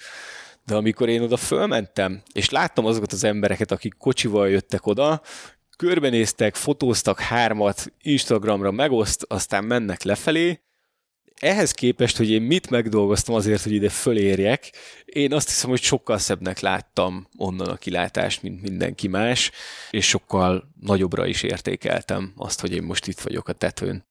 [0.66, 5.22] de amikor én oda fölmentem, és láttam azokat az embereket, akik kocsival jöttek oda,
[5.76, 10.60] körbenéztek, fotóztak hármat, Instagramra megoszt, aztán mennek lefelé,
[11.40, 14.72] ehhez képest, hogy én mit megdolgoztam azért, hogy ide fölérjek,
[15.04, 19.50] én azt hiszem, hogy sokkal szebbnek láttam onnan a kilátást, mint mindenki más,
[19.90, 24.06] és sokkal nagyobbra is értékeltem azt, hogy én most itt vagyok a tetőn.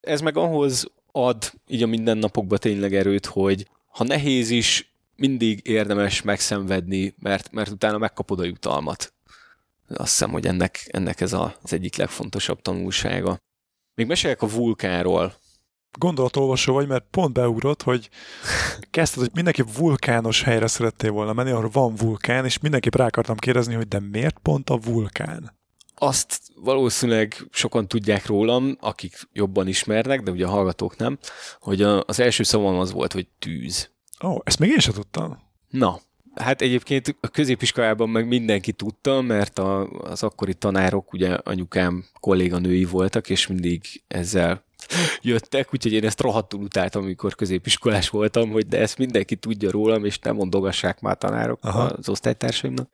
[0.00, 6.22] Ez meg ahhoz ad így a mindennapokban tényleg erőt, hogy ha nehéz is, mindig érdemes
[6.22, 9.12] megszenvedni, mert, mert utána megkapod a jutalmat.
[9.88, 13.38] Azt hiszem, hogy ennek, ennek ez a, az egyik legfontosabb tanulsága.
[13.94, 15.34] Még mesélek a vulkáról.
[15.98, 18.10] Gondolatolvasó vagy, mert pont beugrott, hogy
[18.90, 23.36] kezdted, hogy mindenki vulkános helyre szerettél volna menni, ahol van vulkán, és mindenképp rá akartam
[23.36, 25.56] kérdezni, hogy de miért pont a vulkán?
[25.94, 31.18] Azt valószínűleg sokan tudják rólam, akik jobban ismernek, de ugye a hallgatók nem,
[31.60, 33.90] hogy az első szavam az volt, hogy tűz.
[34.24, 35.38] Ó, oh, ezt még én sem tudtam.
[35.68, 36.00] Na,
[36.34, 42.84] hát egyébként a középiskolában meg mindenki tudta, mert a, az akkori tanárok, ugye anyukám kolléganői
[42.84, 44.64] voltak, és mindig ezzel
[45.20, 50.04] jöttek, úgyhogy én ezt rohadtul utáltam, amikor középiskolás voltam, hogy de ezt mindenki tudja rólam,
[50.04, 51.82] és nem mondogassák már tanárok Aha.
[51.82, 52.90] az osztálytársaimnak.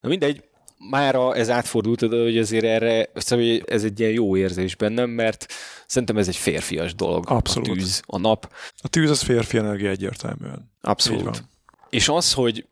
[0.00, 0.44] Na mindegy,
[0.90, 5.46] mára ez átfordult, hogy azért erre, szóval ez egy ilyen jó érzés bennem, mert
[5.86, 7.24] szerintem ez egy férfias dolog.
[7.28, 7.68] Abszolút.
[7.68, 8.52] A tűz, a nap.
[8.82, 10.70] A tűz az férfi energia egyértelműen.
[10.80, 11.44] Abszolút.
[11.90, 12.66] És az, hogy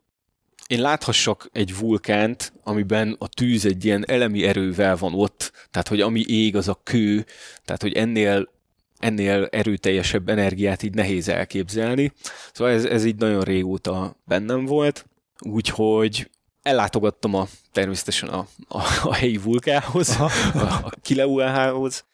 [0.67, 6.01] én láthassak egy vulkánt, amiben a tűz egy ilyen elemi erővel van ott, tehát hogy
[6.01, 7.27] ami ég, az a kő,
[7.65, 8.49] tehát hogy ennél
[8.99, 12.13] ennél erőteljesebb energiát így nehéz elképzelni.
[12.53, 15.07] Szóval ez, ez így nagyon régóta bennem volt,
[15.39, 16.31] úgyhogy
[16.63, 22.05] ellátogattam a, természetesen a, a, a helyi vulkához, a, a Kilaueához.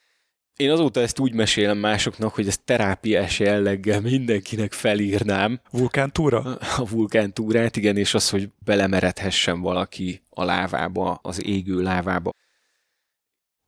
[0.56, 5.60] Én azóta ezt úgy mesélem másoknak, hogy ezt terápiás jelleggel mindenkinek felírnám.
[5.70, 6.38] Vulkántúra?
[6.76, 12.30] A vulkántúrát, igen, és az, hogy belemeredhessen valaki a lávába, az égő lávába.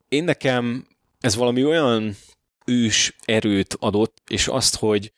[0.07, 0.87] Én nekem
[1.19, 2.15] ez valami olyan
[2.65, 5.13] ős erőt adott, és azt, hogy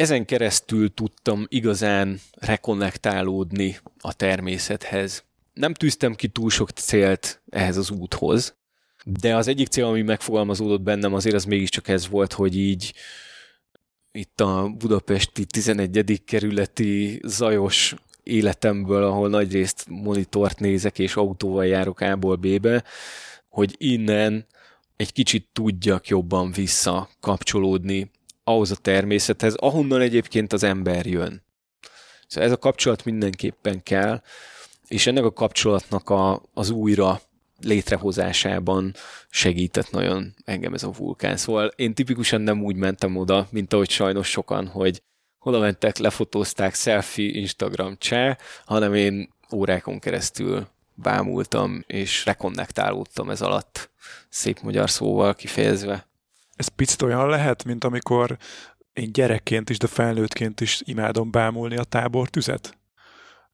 [0.00, 5.24] ezen keresztül tudtam igazán rekonnektálódni a természethez.
[5.54, 8.56] Nem tűztem ki túl sok célt ehhez az úthoz,
[9.04, 12.94] de az egyik cél, ami megfogalmazódott bennem, azért az mégiscsak ez volt, hogy így
[14.12, 16.22] itt a budapesti 11.
[16.24, 22.84] kerületi zajos életemből, ahol nagyrészt monitort nézek és autóval járok A-ból B-be,
[23.48, 24.46] hogy innen
[24.96, 28.10] egy kicsit tudjak jobban vissza kapcsolódni
[28.50, 31.42] ahhoz a természethez, ahonnan egyébként az ember jön.
[32.26, 34.22] Szóval ez a kapcsolat mindenképpen kell,
[34.88, 37.20] és ennek a kapcsolatnak a, az újra
[37.62, 38.94] létrehozásában
[39.30, 41.36] segített nagyon engem ez a vulkán.
[41.36, 45.02] Szóval én tipikusan nem úgy mentem oda, mint ahogy sajnos sokan, hogy
[45.40, 53.90] oda mentek, lefotózták, selfie, Instagram, cseh, hanem én órákon keresztül bámultam, és rekonnektálódtam ez alatt,
[54.28, 56.08] szép magyar szóval kifejezve.
[56.60, 58.36] Ez picit olyan lehet, mint amikor
[58.92, 62.78] én gyerekként is, de felnőttként is imádom bámulni a tábor tüzet.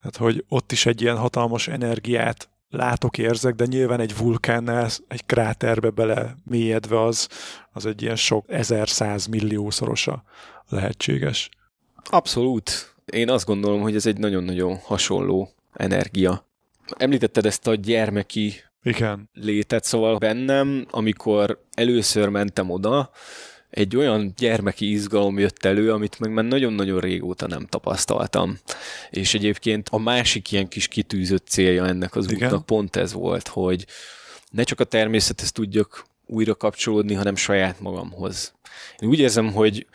[0.01, 5.27] Hát, hogy ott is egy ilyen hatalmas energiát látok, érzek, de nyilván egy vulkánnál, egy
[5.27, 7.29] kráterbe bele mélyedve az,
[7.73, 8.89] az egy ilyen sok ezer
[9.31, 10.25] milliószorosa
[10.69, 11.49] lehetséges.
[12.05, 12.95] Abszolút.
[13.05, 16.47] Én azt gondolom, hogy ez egy nagyon-nagyon hasonló energia.
[16.97, 18.55] Említetted ezt a gyermeki
[18.87, 19.31] Igen.
[19.33, 23.11] létet, szóval bennem, amikor először mentem oda,
[23.71, 28.59] egy olyan gyermeki izgalom jött elő, amit meg már nagyon-nagyon régóta nem tapasztaltam.
[29.11, 32.49] És egyébként a másik ilyen kis kitűzött célja ennek az Igen.
[32.49, 33.87] útnak pont ez volt, hogy
[34.51, 38.55] ne csak a természethez tudjak újra kapcsolódni, hanem saját magamhoz.
[38.99, 39.87] Én úgy érzem, hogy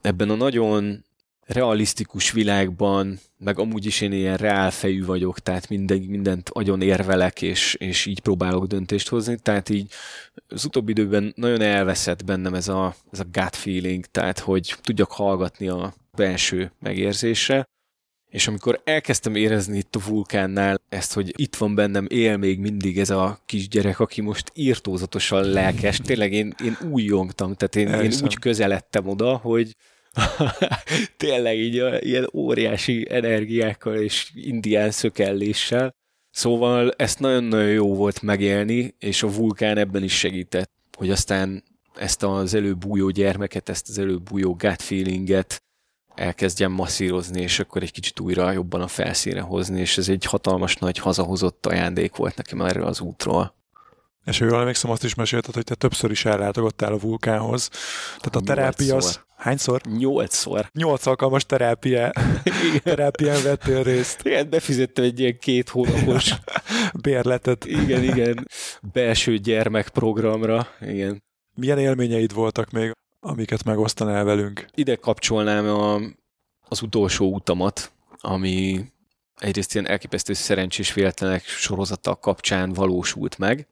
[0.00, 1.04] ebben a nagyon
[1.48, 7.74] realisztikus világban, meg amúgy is én ilyen reálfejű vagyok, tehát minden, mindent agyon érvelek, és,
[7.74, 9.92] és így próbálok döntést hozni, tehát így
[10.48, 15.10] az utóbbi időben nagyon elveszett bennem ez a, ez a gut feeling, tehát hogy tudjak
[15.10, 17.64] hallgatni a belső megérzésre,
[18.30, 22.98] és amikor elkezdtem érezni itt a vulkánnál ezt, hogy itt van bennem, él még mindig
[22.98, 28.38] ez a kisgyerek, aki most írtózatosan lelkes, tényleg én, én újjongtam, tehát én, én úgy
[28.38, 29.76] közeledtem oda, hogy
[31.16, 35.94] tényleg így a, ilyen óriási energiákkal és indián szökelléssel.
[36.30, 42.22] Szóval ezt nagyon-nagyon jó volt megélni, és a vulkán ebben is segített, hogy aztán ezt
[42.22, 45.62] az előbújó gyermeket, ezt az előbújó gut feelinget
[46.14, 50.76] elkezdjem masszírozni, és akkor egy kicsit újra jobban a felszínre hozni, és ez egy hatalmas
[50.76, 53.54] nagy hazahozott ajándék volt nekem erről az útról.
[54.24, 57.68] És jól emlékszem, azt is mesélted, hogy te többször is ellátogattál a vulkánhoz.
[58.18, 59.26] Tehát a terápia az...
[59.38, 59.80] Hányszor?
[59.82, 60.70] Nyolcszor.
[60.72, 62.10] Nyolc alkalmas terápia,
[62.82, 64.20] terápián vettél részt.
[64.24, 66.34] Igen, befizettem egy ilyen két hónapos
[67.02, 67.64] bérletet.
[67.64, 68.46] Igen, igen.
[68.92, 70.68] Belső gyermekprogramra.
[70.80, 71.22] Igen.
[71.54, 74.66] Milyen élményeid voltak még, amiket megosztanál velünk?
[74.74, 76.00] Ide kapcsolnám a,
[76.68, 78.84] az utolsó utamat, ami
[79.36, 83.66] egyrészt ilyen elképesztő szerencsés véletlenek sorozata kapcsán valósult meg.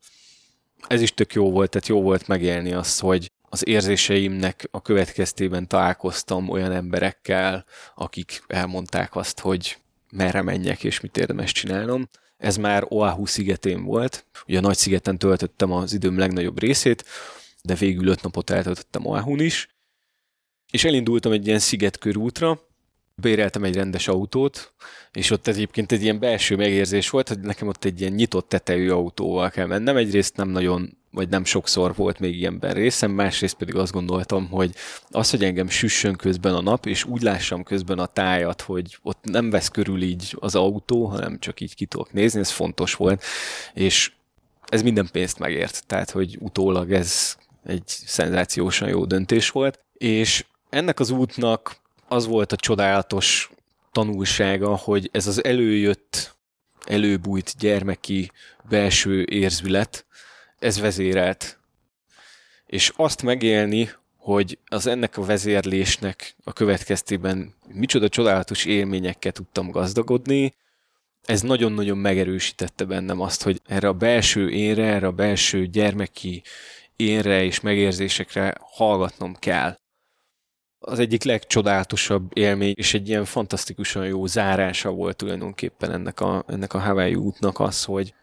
[0.86, 5.68] Ez is tök jó volt, tehát jó volt megélni azt, hogy az érzéseimnek a következtében
[5.68, 9.76] találkoztam olyan emberekkel, akik elmondták azt, hogy
[10.10, 12.08] merre menjek és mit érdemes csinálnom.
[12.36, 14.26] Ez már Oahu szigetén volt.
[14.46, 17.04] Ugye a nagy szigeten töltöttem az időm legnagyobb részét,
[17.62, 19.68] de végül öt napot eltöltöttem Oahun is.
[20.70, 22.60] És elindultam egy ilyen szigetkörútra,
[23.14, 24.72] béreltem egy rendes autót,
[25.12, 28.90] és ott egyébként egy ilyen belső megérzés volt, hogy nekem ott egy ilyen nyitott tetejű
[28.90, 29.96] autóval kell mennem.
[29.96, 34.74] Egyrészt nem nagyon, vagy nem sokszor volt még ilyenben részem, másrészt pedig azt gondoltam, hogy
[35.10, 39.18] az, hogy engem süssön közben a nap, és úgy lássam közben a tájat, hogy ott
[39.22, 43.22] nem vesz körül így az autó, hanem csak így ki tudok nézni, ez fontos volt,
[43.74, 44.12] és
[44.66, 51.00] ez minden pénzt megért, tehát hogy utólag ez egy szenzációsan jó döntés volt, és ennek
[51.00, 51.76] az útnak
[52.08, 53.50] az volt a csodálatos
[53.92, 56.36] tanulsága, hogy ez az előjött,
[56.86, 58.30] előbújt gyermeki
[58.68, 60.05] belső érzület,
[60.58, 61.58] ez vezérelt.
[62.66, 70.54] És azt megélni, hogy az ennek a vezérlésnek a következtében micsoda csodálatos élményekkel tudtam gazdagodni,
[71.26, 76.42] ez nagyon-nagyon megerősítette bennem azt, hogy erre a belső énre, erre a belső gyermeki
[76.96, 79.78] énre és megérzésekre hallgatnom kell.
[80.78, 86.74] Az egyik legcsodálatosabb élmény, és egy ilyen fantasztikusan jó zárása volt tulajdonképpen ennek a, ennek
[86.74, 88.14] a Hawaii útnak az, hogy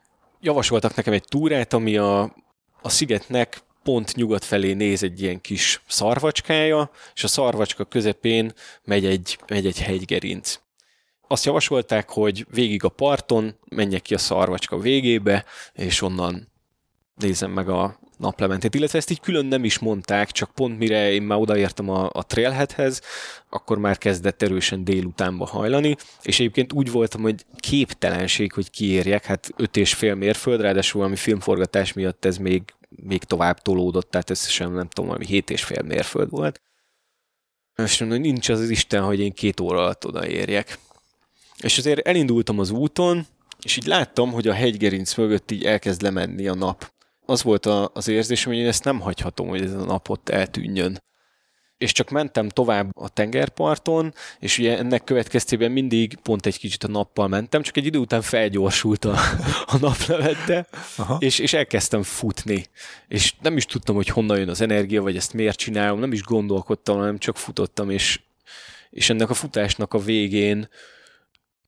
[0.44, 2.22] javasoltak nekem egy túrát, ami a,
[2.82, 8.54] a szigetnek pont nyugat felé néz egy ilyen kis szarvacskája, és a szarvacska közepén
[8.84, 10.60] megy egy, megy egy hegygerinc.
[11.28, 16.52] Azt javasolták, hogy végig a parton menjek ki a szarvacska végébe, és onnan
[17.16, 21.22] nézem meg a naplementét, illetve ezt így külön nem is mondták, csak pont mire én
[21.22, 23.02] már odaértem a, a trailheadhez,
[23.50, 29.50] akkor már kezdett erősen délutánba hajlani, és egyébként úgy voltam, hogy képtelenség, hogy kiérjek, hát
[29.56, 34.72] öt és fél mérföld, ráadásul valami filmforgatás miatt ez még, még tovább tolódott, tehát összesen
[34.72, 36.62] nem tudom, valami hét és fél mérföld volt.
[37.84, 40.80] És mondom, hogy nincs az, az Isten, hogy én két óra alatt odaérjek.
[41.62, 43.26] És azért elindultam az úton,
[43.64, 46.92] és így láttam, hogy a hegygerinc mögött így elkezd lemenni a nap.
[47.26, 51.02] Az volt a, az érzésem, hogy én ezt nem hagyhatom, hogy ez a napot eltűnjön.
[51.78, 56.88] És csak mentem tovább a tengerparton, és ugye ennek következtében mindig pont egy kicsit a
[56.88, 59.18] nappal mentem, csak egy idő után felgyorsult a,
[59.66, 60.68] a naplevette,
[61.20, 62.66] és, és elkezdtem futni.
[63.08, 66.22] És nem is tudtam, hogy honnan jön az energia, vagy ezt miért csinálom, nem is
[66.22, 68.20] gondolkodtam, hanem csak futottam, és,
[68.90, 70.70] és ennek a futásnak a végén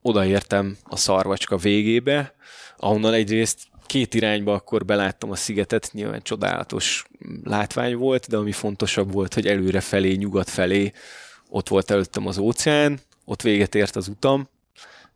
[0.02, 2.36] odaértem a szarvacska végébe,
[2.78, 7.06] ahonnan egyrészt két irányba akkor beláttam a szigetet, nyilván csodálatos
[7.43, 10.91] látvány volt, de ami fontosabb volt, hogy előre felé, nyugat felé
[11.50, 14.50] ott volt előttem az óceán, ott véget ért az utam,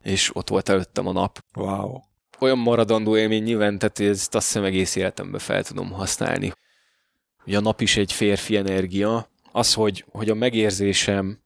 [0.04, 1.44] és ott volt előttem a nap.
[1.56, 2.00] Wow.
[2.40, 6.52] Olyan maradandó élmény nyilván, tehát ezt azt hiszem egész életemben fel tudom használni.
[7.46, 11.40] Ugye a nap is egy férfi energia, az, hogy, hogy a megérzésem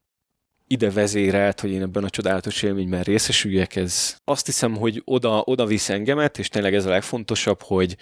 [0.73, 5.65] ide vezérelt, hogy én ebben a csodálatos élményben részesüljek, ez azt hiszem, hogy oda, oda
[5.65, 7.97] visz engemet, és tényleg ez a legfontosabb, hogy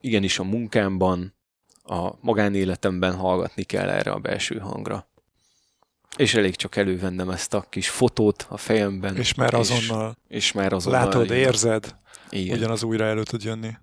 [0.00, 1.34] igenis a munkámban,
[1.82, 5.08] a magánéletemben hallgatni kell erre a belső hangra.
[6.16, 9.16] És elég csak elővennem ezt a kis fotót a fejemben.
[9.16, 10.16] És már azonnal.
[10.28, 11.04] És, és már azonnal.
[11.04, 11.36] Látod, igen.
[11.36, 11.96] érzed,
[12.30, 12.56] igen.
[12.56, 13.76] ugyanaz újra elő tud jönni.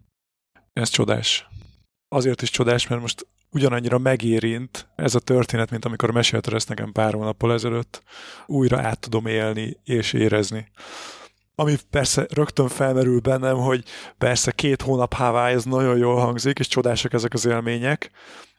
[0.74, 1.48] Ez csodás.
[2.08, 6.92] Azért is csodás, mert most ugyanannyira megérint ez a történet, mint amikor mesélted ezt nekem
[6.92, 8.04] pár hónappal ezelőtt,
[8.46, 10.68] újra át tudom élni és érezni.
[11.56, 13.84] Ami persze rögtön felmerül bennem, hogy
[14.18, 18.12] persze két hónap Hawaii, ez nagyon jól hangzik, és csodásak ezek az élmények,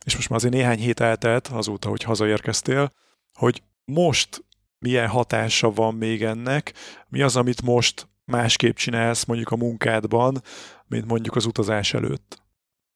[0.05, 2.93] és most már azért néhány hét eltelt azóta, hogy hazaérkeztél,
[3.33, 4.45] hogy most
[4.79, 6.73] milyen hatása van még ennek,
[7.09, 10.43] mi az, amit most másképp csinálsz mondjuk a munkádban,
[10.87, 12.43] mint mondjuk az utazás előtt.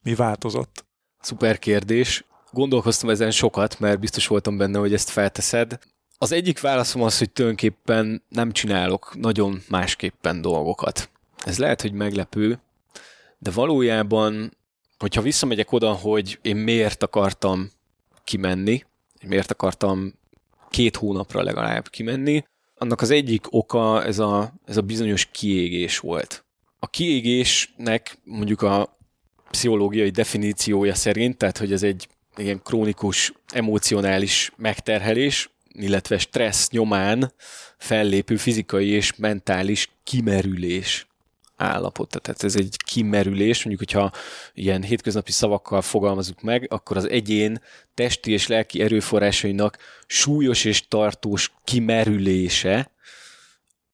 [0.03, 0.88] Mi változott?
[1.21, 2.25] Szuper kérdés.
[2.53, 5.79] Gondolkoztam ezen sokat, mert biztos voltam benne, hogy ezt felteszed.
[6.19, 11.11] Az egyik válaszom az, hogy tulajdonképpen nem csinálok nagyon másképpen dolgokat.
[11.45, 12.61] Ez lehet, hogy meglepő,
[13.39, 14.57] de valójában,
[14.99, 17.71] hogyha visszamegyek oda, hogy én miért akartam
[18.25, 18.85] kimenni,
[19.27, 20.15] miért akartam
[20.71, 26.45] két hónapra legalább kimenni, annak az egyik oka ez a, ez a bizonyos kiégés volt.
[26.79, 28.98] A kiégésnek mondjuk a
[29.51, 37.33] pszichológiai definíciója szerint, tehát hogy ez egy ilyen krónikus emocionális megterhelés, illetve stressz nyomán
[37.79, 41.07] fellépő fizikai és mentális kimerülés
[41.57, 42.21] állapot.
[42.21, 44.19] Tehát ez egy kimerülés, mondjuk, hogyha
[44.55, 47.61] ilyen hétköznapi szavakkal fogalmazunk meg, akkor az egyén
[47.95, 52.93] testi és lelki erőforrásainak súlyos és tartós kimerülése,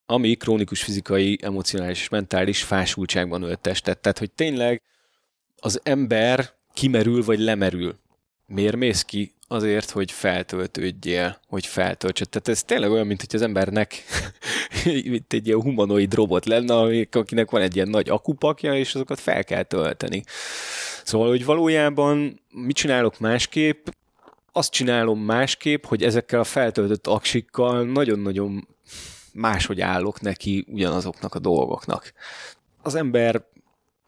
[0.06, 3.98] ami krónikus fizikai, emocionális és mentális fásultságban ölt testet.
[3.98, 4.82] Tehát, hogy tényleg
[5.64, 7.94] az ember kimerül vagy lemerül.
[8.46, 9.34] Miért mész ki?
[9.48, 12.28] Azért, hogy feltöltődjél, hogy feltöltsd.
[12.28, 14.04] Tehát ez tényleg olyan, mint hogy az embernek
[14.84, 19.44] mint egy ilyen humanoid robot lenne, akinek van egy ilyen nagy akupakja, és azokat fel
[19.44, 20.22] kell tölteni.
[21.04, 23.86] Szóval, hogy valójában mit csinálok másképp?
[24.52, 28.68] Azt csinálom másképp, hogy ezekkel a feltöltött aksikkal nagyon-nagyon
[29.32, 32.12] máshogy állok neki ugyanazoknak a dolgoknak.
[32.82, 33.44] Az ember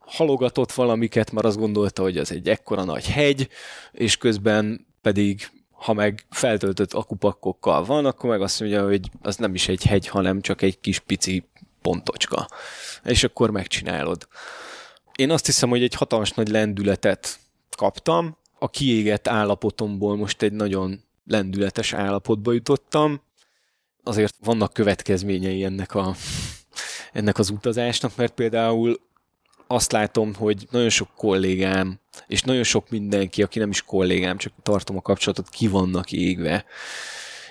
[0.06, 3.48] halogatott valamiket, mert azt gondolta, hogy ez egy ekkora nagy hegy,
[3.92, 9.54] és közben pedig ha meg feltöltött akupakkokkal van, akkor meg azt mondja, hogy az nem
[9.54, 11.48] is egy hegy, hanem csak egy kis pici
[11.82, 12.48] pontocska.
[13.04, 14.28] És akkor megcsinálod.
[15.14, 17.38] Én azt hiszem, hogy egy hatalmas nagy lendületet
[17.76, 18.36] kaptam.
[18.58, 23.22] A kiégett állapotomból most egy nagyon lendületes állapotba jutottam.
[24.02, 26.14] Azért vannak következményei ennek, a,
[27.12, 29.00] ennek az utazásnak, mert például
[29.66, 34.52] azt látom, hogy nagyon sok kollégám, és nagyon sok mindenki, aki nem is kollégám, csak
[34.62, 36.64] tartom a kapcsolatot, ki vannak égve.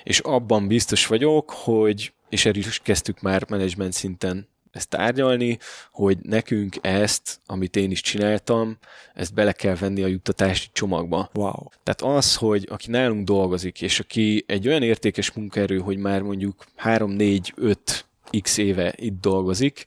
[0.03, 5.57] És abban biztos vagyok, hogy, és erről is kezdtük már menedzsment szinten ezt tárgyalni,
[5.91, 8.78] hogy nekünk ezt, amit én is csináltam,
[9.13, 11.30] ezt bele kell venni a juttatási csomagba.
[11.34, 11.63] Wow.
[11.84, 16.66] Tehát az, hogy aki nálunk dolgozik, és aki egy olyan értékes munkaerő, hogy már mondjuk
[16.76, 18.05] 3, 4, 5
[18.41, 19.86] x éve itt dolgozik,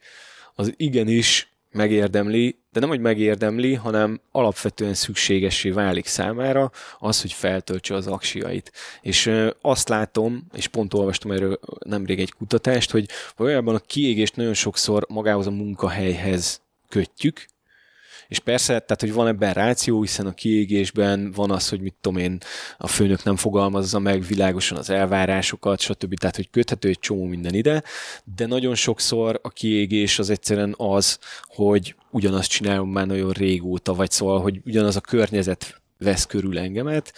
[0.54, 7.94] az igenis megérdemli, de nem, hogy megérdemli, hanem alapvetően szükségessé válik számára az, hogy feltöltse
[7.94, 8.72] az aksiait.
[9.00, 14.54] És azt látom, és pont olvastam erről nemrég egy kutatást, hogy valójában a kiégést nagyon
[14.54, 17.46] sokszor magához a munkahelyhez kötjük,
[18.28, 22.18] és persze, tehát, hogy van ebben ráció, hiszen a kiégésben van az, hogy mit tudom
[22.18, 22.38] én,
[22.78, 26.18] a főnök nem fogalmazza meg világosan az elvárásokat, stb.
[26.18, 27.82] Tehát, hogy köthető egy csomó minden ide,
[28.36, 34.10] de nagyon sokszor a kiégés az egyszerűen az, hogy ugyanazt csinálom már nagyon régóta, vagy
[34.10, 37.12] szóval, hogy ugyanaz a környezet vesz körül engemet,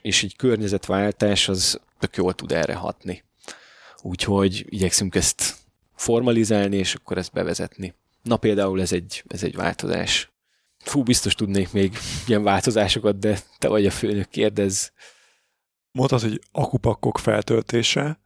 [0.00, 3.24] és egy környezetváltás az tök jól tud erre hatni.
[4.02, 5.54] Úgyhogy igyekszünk ezt
[5.94, 7.94] formalizálni, és akkor ezt bevezetni.
[8.22, 10.32] Na például ez egy, ez egy változás.
[10.84, 14.92] Fú, biztos tudnék még ilyen változásokat, de te vagy a főnök, kérdez.
[15.90, 18.22] Mondtad, hogy akupakkok feltöltése.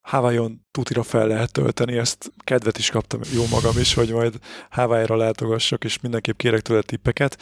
[0.00, 4.38] Hawaiion tutira fel lehet tölteni, ezt kedvet is kaptam jó magam is, hogy majd
[4.70, 7.38] Hawaii-ra látogassak, és mindenképp kérek tőle tippeket.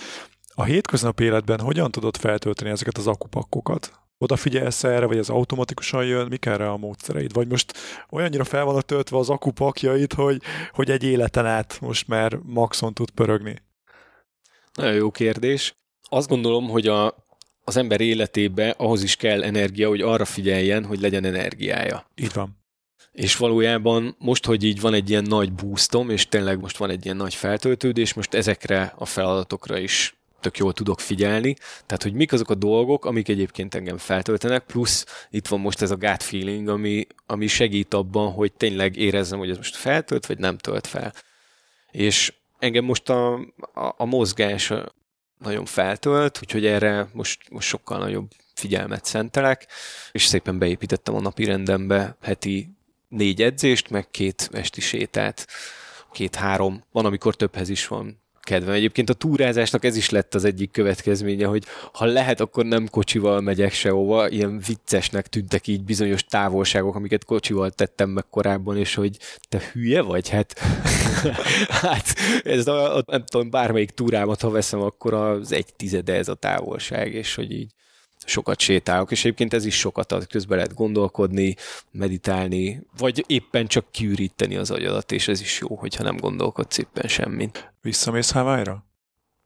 [0.55, 3.93] A hétköznapi életben hogyan tudod feltölteni ezeket az akupakkokat?
[4.19, 6.27] Odafigyelsz erre, vagy ez automatikusan jön?
[6.27, 7.33] Mik erre a módszereid?
[7.33, 7.73] Vagy most
[8.11, 13.11] olyannyira fel vannak töltve az akupakjait, hogy, hogy egy életen át most már maxon tud
[13.11, 13.63] pörögni?
[14.77, 15.75] Nagyon jó kérdés.
[16.09, 17.15] Azt gondolom, hogy a,
[17.65, 22.11] az ember életébe ahhoz is kell energia, hogy arra figyeljen, hogy legyen energiája.
[22.15, 22.65] Így van.
[23.13, 27.05] És valójában most, hogy így van egy ilyen nagy boostom, és tényleg most van egy
[27.05, 31.57] ilyen nagy feltöltődés, most ezekre a feladatokra is tök jól tudok figyelni.
[31.87, 35.91] Tehát, hogy mik azok a dolgok, amik egyébként engem feltöltenek, plusz itt van most ez
[35.91, 40.39] a gut feeling, ami, ami segít abban, hogy tényleg érezzem, hogy ez most feltölt, vagy
[40.39, 41.13] nem tölt fel.
[41.91, 42.33] És
[42.67, 43.35] engem most a,
[43.75, 44.73] a, a mozgás
[45.39, 49.67] nagyon feltölt, úgyhogy erre most, most sokkal nagyobb figyelmet szentelek,
[50.13, 52.71] és szépen beépítettem a napi rendembe heti
[53.09, 55.47] négy edzést, meg két esti sétát,
[56.13, 58.75] két-három, van, amikor többhez is van kedvem.
[58.75, 63.41] Egyébként a túrázásnak ez is lett az egyik következménye, hogy ha lehet, akkor nem kocsival
[63.41, 69.19] megyek sehova, ilyen viccesnek tűntek így bizonyos távolságok, amiket kocsival tettem meg korábban, és hogy
[69.49, 70.29] te hülye vagy?
[70.29, 70.59] Hát,
[71.83, 76.29] hát ez a, a, nem tudom, bármelyik túrámat, ha veszem, akkor az egy tizede ez
[76.29, 77.75] a távolság, és hogy így
[78.27, 81.55] sokat sétálok, és egyébként ez is sokat ad, közben lehet gondolkodni,
[81.91, 87.09] meditálni, vagy éppen csak kiüríteni az agyadat, és ez is jó, hogyha nem gondolkodsz éppen
[87.09, 87.73] semmit.
[87.83, 88.85] Visszamész Hawaii-ra?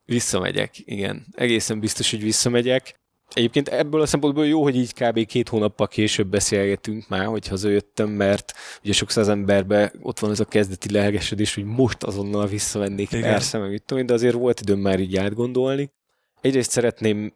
[0.05, 1.27] Visszamegyek, igen.
[1.33, 2.99] Egészen biztos, hogy visszamegyek.
[3.33, 5.27] Egyébként ebből a szempontból jó, hogy így kb.
[5.27, 8.53] két hónappal később beszélgetünk már, hogy hazajöttem, mert
[8.83, 13.23] ugye sokszor az emberbe ott van ez a kezdeti lelkesedés, hogy most azonnal visszamennék, Igen.
[13.23, 15.91] persze, meg mit tudom, de azért volt időm már így átgondolni.
[16.41, 17.33] Egyrészt szeretném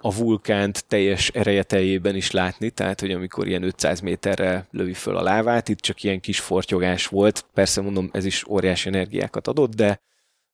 [0.00, 5.16] a vulkánt teljes ereje teljében is látni, tehát hogy amikor ilyen 500 méterre lövi föl
[5.16, 9.74] a lávát, itt csak ilyen kis fortyogás volt, persze mondom, ez is óriási energiákat adott,
[9.74, 10.00] de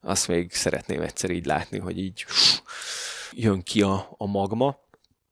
[0.00, 2.24] azt még szeretném egyszer így látni, hogy így
[3.32, 4.78] jön ki a, a magma.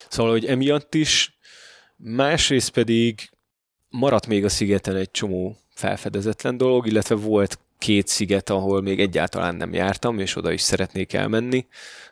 [0.09, 1.39] Szóval, hogy emiatt is,
[1.97, 3.31] másrészt pedig
[3.89, 9.55] maradt még a szigeten egy csomó felfedezetlen dolog, illetve volt két sziget, ahol még egyáltalán
[9.55, 11.67] nem jártam, és oda is szeretnék elmenni.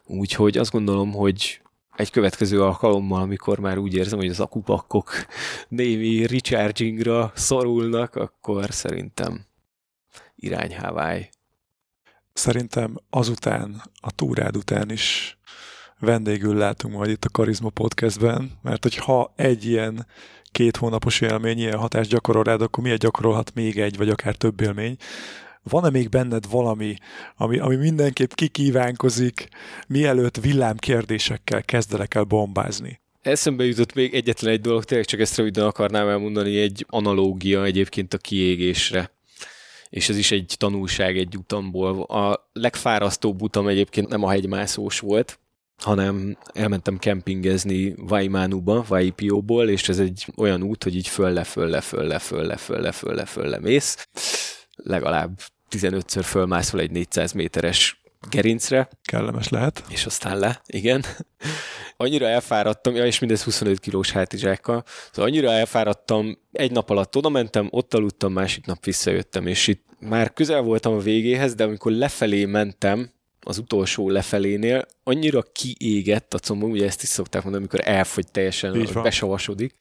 [0.04, 1.60] Úgyhogy azt gondolom, hogy
[1.96, 5.10] egy következő alkalommal, amikor már úgy érzem, hogy az akupakkok
[5.68, 9.46] némi rechargingra szorulnak, akkor szerintem
[10.36, 10.76] irány.
[12.32, 15.38] Szerintem azután, a túrád után is
[15.98, 20.06] vendégül látunk majd itt a Karizma Podcastben, mert hogy ha egy ilyen
[20.50, 24.60] két hónapos élmény ilyen hatást gyakorol rád, akkor miért gyakorolhat még egy, vagy akár több
[24.60, 24.96] élmény
[25.70, 26.96] van-e még benned valami,
[27.36, 29.48] ami, ami mindenképp kikívánkozik,
[29.88, 33.00] mielőtt villámkérdésekkel kezdelek el bombázni?
[33.22, 38.14] Eszembe jutott még egyetlen egy dolog, tényleg csak ezt röviden akarnám elmondani, egy analógia egyébként
[38.14, 39.10] a kiégésre.
[39.88, 42.02] És ez is egy tanulság egy utamból.
[42.02, 45.38] A legfárasztóbb utam egyébként nem a hegymászós volt,
[45.82, 52.18] hanem elmentem kempingezni Vaimanuba, Vaipióból, és ez egy olyan út, hogy így fölle, fölle, fölle,
[52.18, 54.08] fölle, fölle, fölle, fölle mész.
[54.76, 55.40] Legalább
[55.70, 58.00] 15-ször fölmászol egy 400 méteres
[58.30, 58.88] gerincre.
[59.02, 59.84] Kellemes lehet.
[59.88, 61.04] És aztán le, igen.
[61.96, 67.28] annyira elfáradtam, ja, és mindez 25 kilós hátizsákkal, szóval annyira elfáradtam, egy nap alatt oda
[67.28, 71.92] mentem, ott aludtam, másik nap visszajöttem, és itt már közel voltam a végéhez, de amikor
[71.92, 77.88] lefelé mentem, az utolsó lefelénél annyira kiégett a combom, ugye ezt is szokták mondani, amikor
[77.88, 79.74] elfogy teljesen, besavasodik,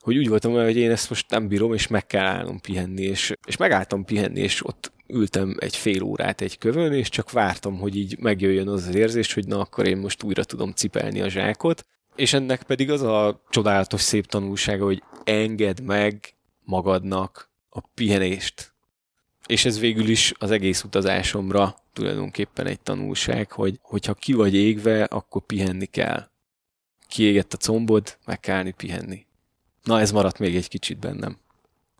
[0.00, 3.32] hogy úgy voltam hogy én ezt most nem bírom, és meg kell állnom pihenni, és,
[3.46, 7.96] és megálltam pihenni, és ott ültem egy fél órát egy kövön, és csak vártam, hogy
[7.96, 11.86] így megjöjjön az az érzés, hogy na akkor én most újra tudom cipelni a zsákot,
[12.16, 16.34] és ennek pedig az a csodálatos szép tanulsága, hogy engedd meg
[16.64, 18.72] magadnak a pihenést.
[19.46, 25.04] És ez végül is az egész utazásomra tulajdonképpen egy tanulság, hogy hogyha ki vagy égve,
[25.04, 26.30] akkor pihenni kell.
[27.08, 29.26] Kiégett a combod, meg kell állni pihenni.
[29.82, 31.38] Na, ez maradt még egy kicsit bennem.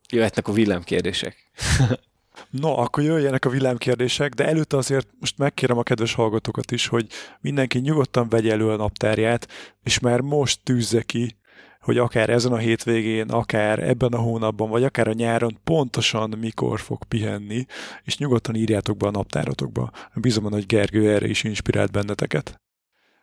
[0.08, 1.36] Jöhetnek a villámkérdések.
[2.50, 7.06] No, akkor jöjjenek a villámkérdések, de előtte azért most megkérem a kedves hallgatókat is, hogy
[7.40, 9.48] mindenki nyugodtan vegye elő a naptárját,
[9.82, 11.38] és már most tűzze ki,
[11.80, 16.80] hogy akár ezen a hétvégén, akár ebben a hónapban, vagy akár a nyáron pontosan mikor
[16.80, 17.64] fog pihenni,
[18.02, 19.90] és nyugodtan írjátok be a naptárotokba.
[20.14, 22.60] Bízom, hogy Gergő erre is inspirált benneteket.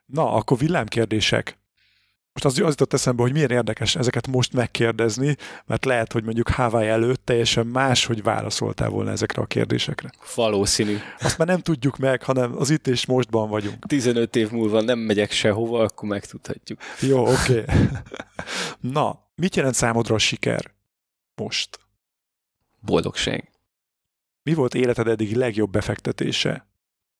[0.06, 1.60] Na, akkor villámkérdések
[2.44, 5.36] most az, az jutott eszembe, hogy milyen érdekes ezeket most megkérdezni,
[5.66, 10.12] mert lehet, hogy mondjuk Hawaii előtt teljesen más, hogy válaszoltál volna ezekre a kérdésekre.
[10.36, 10.98] Valószínű.
[11.20, 13.86] Azt már nem tudjuk meg, hanem az itt és mostban vagyunk.
[13.86, 16.80] 15 év múlva nem megyek sehova, akkor megtudhatjuk.
[17.00, 17.60] Jó, oké.
[17.60, 17.76] Okay.
[18.80, 20.72] Na, mit jelent számodra a siker
[21.36, 21.80] most?
[22.80, 23.52] Boldogság.
[24.44, 26.68] Mi volt életed eddig legjobb befektetése?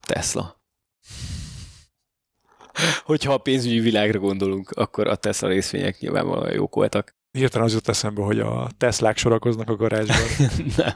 [0.06, 0.62] Tesla.
[3.04, 7.16] Hogyha a pénzügyi világra gondolunk, akkor a Tesla részvények nyilvánvalóan jók voltak.
[7.32, 10.48] Hirtelen az jut eszembe, hogy a Teslák sorakoznak a garázsban.
[10.78, 10.94] Nem.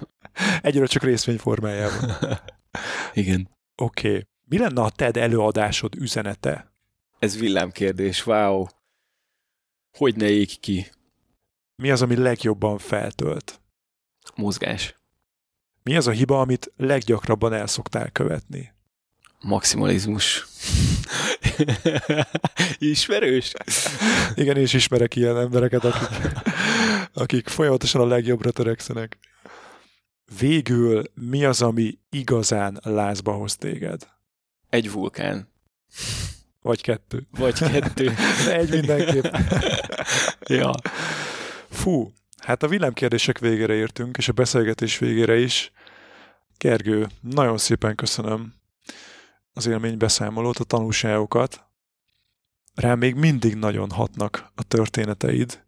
[0.61, 2.11] Egyre csak részvény formájában.
[3.13, 3.49] Igen.
[3.75, 4.07] Oké.
[4.07, 4.27] Okay.
[4.45, 6.73] Mi lenne a TED előadásod üzenete?
[7.19, 8.65] Ez villámkérdés, wow.
[9.97, 10.85] Hogy ne ég ki?
[11.75, 13.61] Mi az, ami legjobban feltölt?
[14.35, 14.95] Mozgás.
[15.83, 18.73] Mi az a hiba, amit leggyakrabban el szoktál követni?
[19.41, 20.47] Maximalizmus.
[22.77, 23.53] Ismerős?
[24.35, 26.09] Igen, és ismerek ilyen embereket, akik,
[27.13, 29.17] akik folyamatosan a legjobbra törekszenek.
[30.39, 34.07] Végül mi az, ami igazán lázba hoz téged?
[34.69, 35.49] Egy vulkán.
[36.61, 37.27] Vagy kettő.
[37.31, 38.13] Vagy kettő.
[38.45, 39.25] De egy mindenképp.
[40.59, 40.73] ja.
[41.69, 45.71] Fú, hát a villámkérdések végére értünk, és a beszélgetés végére is.
[46.57, 48.60] Gergő, nagyon szépen köszönöm
[49.53, 51.65] az élménybeszámolót, a tanulságokat.
[52.75, 55.63] Rám még mindig nagyon hatnak a történeteid,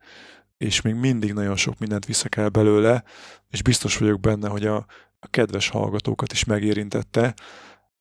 [0.58, 3.04] és még mindig nagyon sok mindent vissza kell belőle,
[3.50, 4.76] és biztos vagyok benne, hogy a,
[5.20, 7.34] a kedves hallgatókat is megérintette,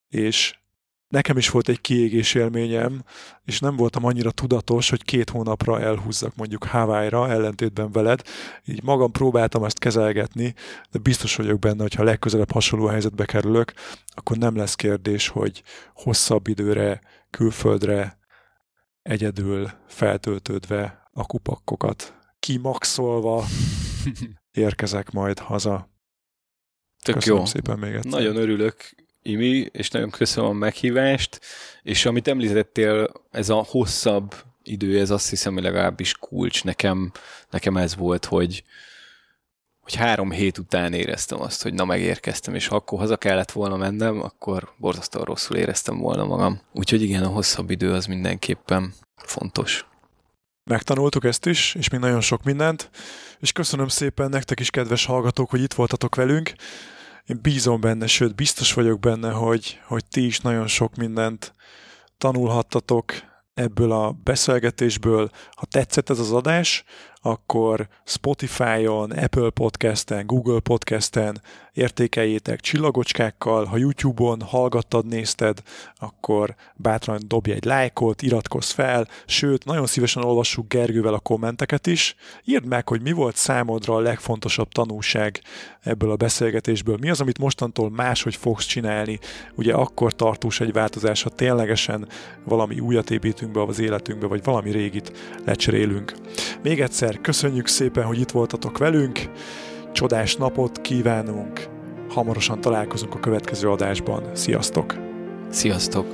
[0.08, 0.61] és
[1.12, 3.04] nekem is volt egy kiégés élményem,
[3.44, 8.22] és nem voltam annyira tudatos, hogy két hónapra elhúzzak mondjuk Hawaii-ra, ellentétben veled.
[8.64, 10.54] Így magam próbáltam ezt kezelgetni,
[10.90, 13.72] de biztos vagyok benne, hogy ha legközelebb hasonló helyzetbe kerülök,
[14.14, 15.62] akkor nem lesz kérdés, hogy
[15.94, 17.00] hosszabb időre,
[17.30, 18.18] külföldre,
[19.02, 23.44] egyedül feltöltődve a kupakkokat kimaxolva
[24.50, 25.90] érkezek majd haza.
[27.02, 27.44] Tök Köszönöm jó.
[27.44, 28.10] szépen még egyszer.
[28.10, 31.40] Nagyon örülök, Imi, és nagyon köszönöm a meghívást,
[31.82, 36.64] és amit említettél, ez a hosszabb idő, ez azt hiszem, hogy legalábbis kulcs.
[36.64, 37.12] Nekem,
[37.50, 38.64] nekem ez volt, hogy,
[39.80, 43.76] hogy három hét után éreztem azt, hogy na megérkeztem, és ha akkor haza kellett volna
[43.76, 46.60] mennem, akkor borzasztóan rosszul éreztem volna magam.
[46.72, 49.86] Úgyhogy igen, a hosszabb idő az mindenképpen fontos.
[50.64, 52.90] Megtanultuk ezt is, és még nagyon sok mindent,
[53.40, 56.52] és köszönöm szépen nektek is, kedves hallgatók, hogy itt voltatok velünk
[57.26, 61.54] én bízom benne, sőt biztos vagyok benne, hogy, hogy ti is nagyon sok mindent
[62.18, 63.12] tanulhattatok
[63.54, 65.30] ebből a beszélgetésből.
[65.50, 66.84] Ha tetszett ez az adás,
[67.22, 71.40] akkor Spotify-on, Apple Podcast-en, Google Podcast-en
[71.72, 75.62] értékeljétek csillagocskákkal, ha YouTube-on hallgattad, nézted,
[75.98, 82.14] akkor bátran dobj egy lájkot, iratkozz fel, sőt, nagyon szívesen olvassuk Gergővel a kommenteket is.
[82.44, 85.40] Írd meg, hogy mi volt számodra a legfontosabb tanulság
[85.80, 86.96] ebből a beszélgetésből.
[87.00, 89.18] Mi az, amit mostantól máshogy fogsz csinálni?
[89.54, 92.08] Ugye akkor tartós egy változás, ha ténylegesen
[92.44, 95.12] valami újat építünk be az életünkbe, vagy valami régit
[95.44, 96.14] lecserélünk.
[96.62, 99.18] Még egyszer egyszer köszönjük szépen, hogy itt voltatok velünk,
[99.92, 101.68] csodás napot kívánunk,
[102.08, 104.22] hamarosan találkozunk a következő adásban.
[104.34, 104.94] Sziasztok!
[105.50, 106.06] Sziasztok!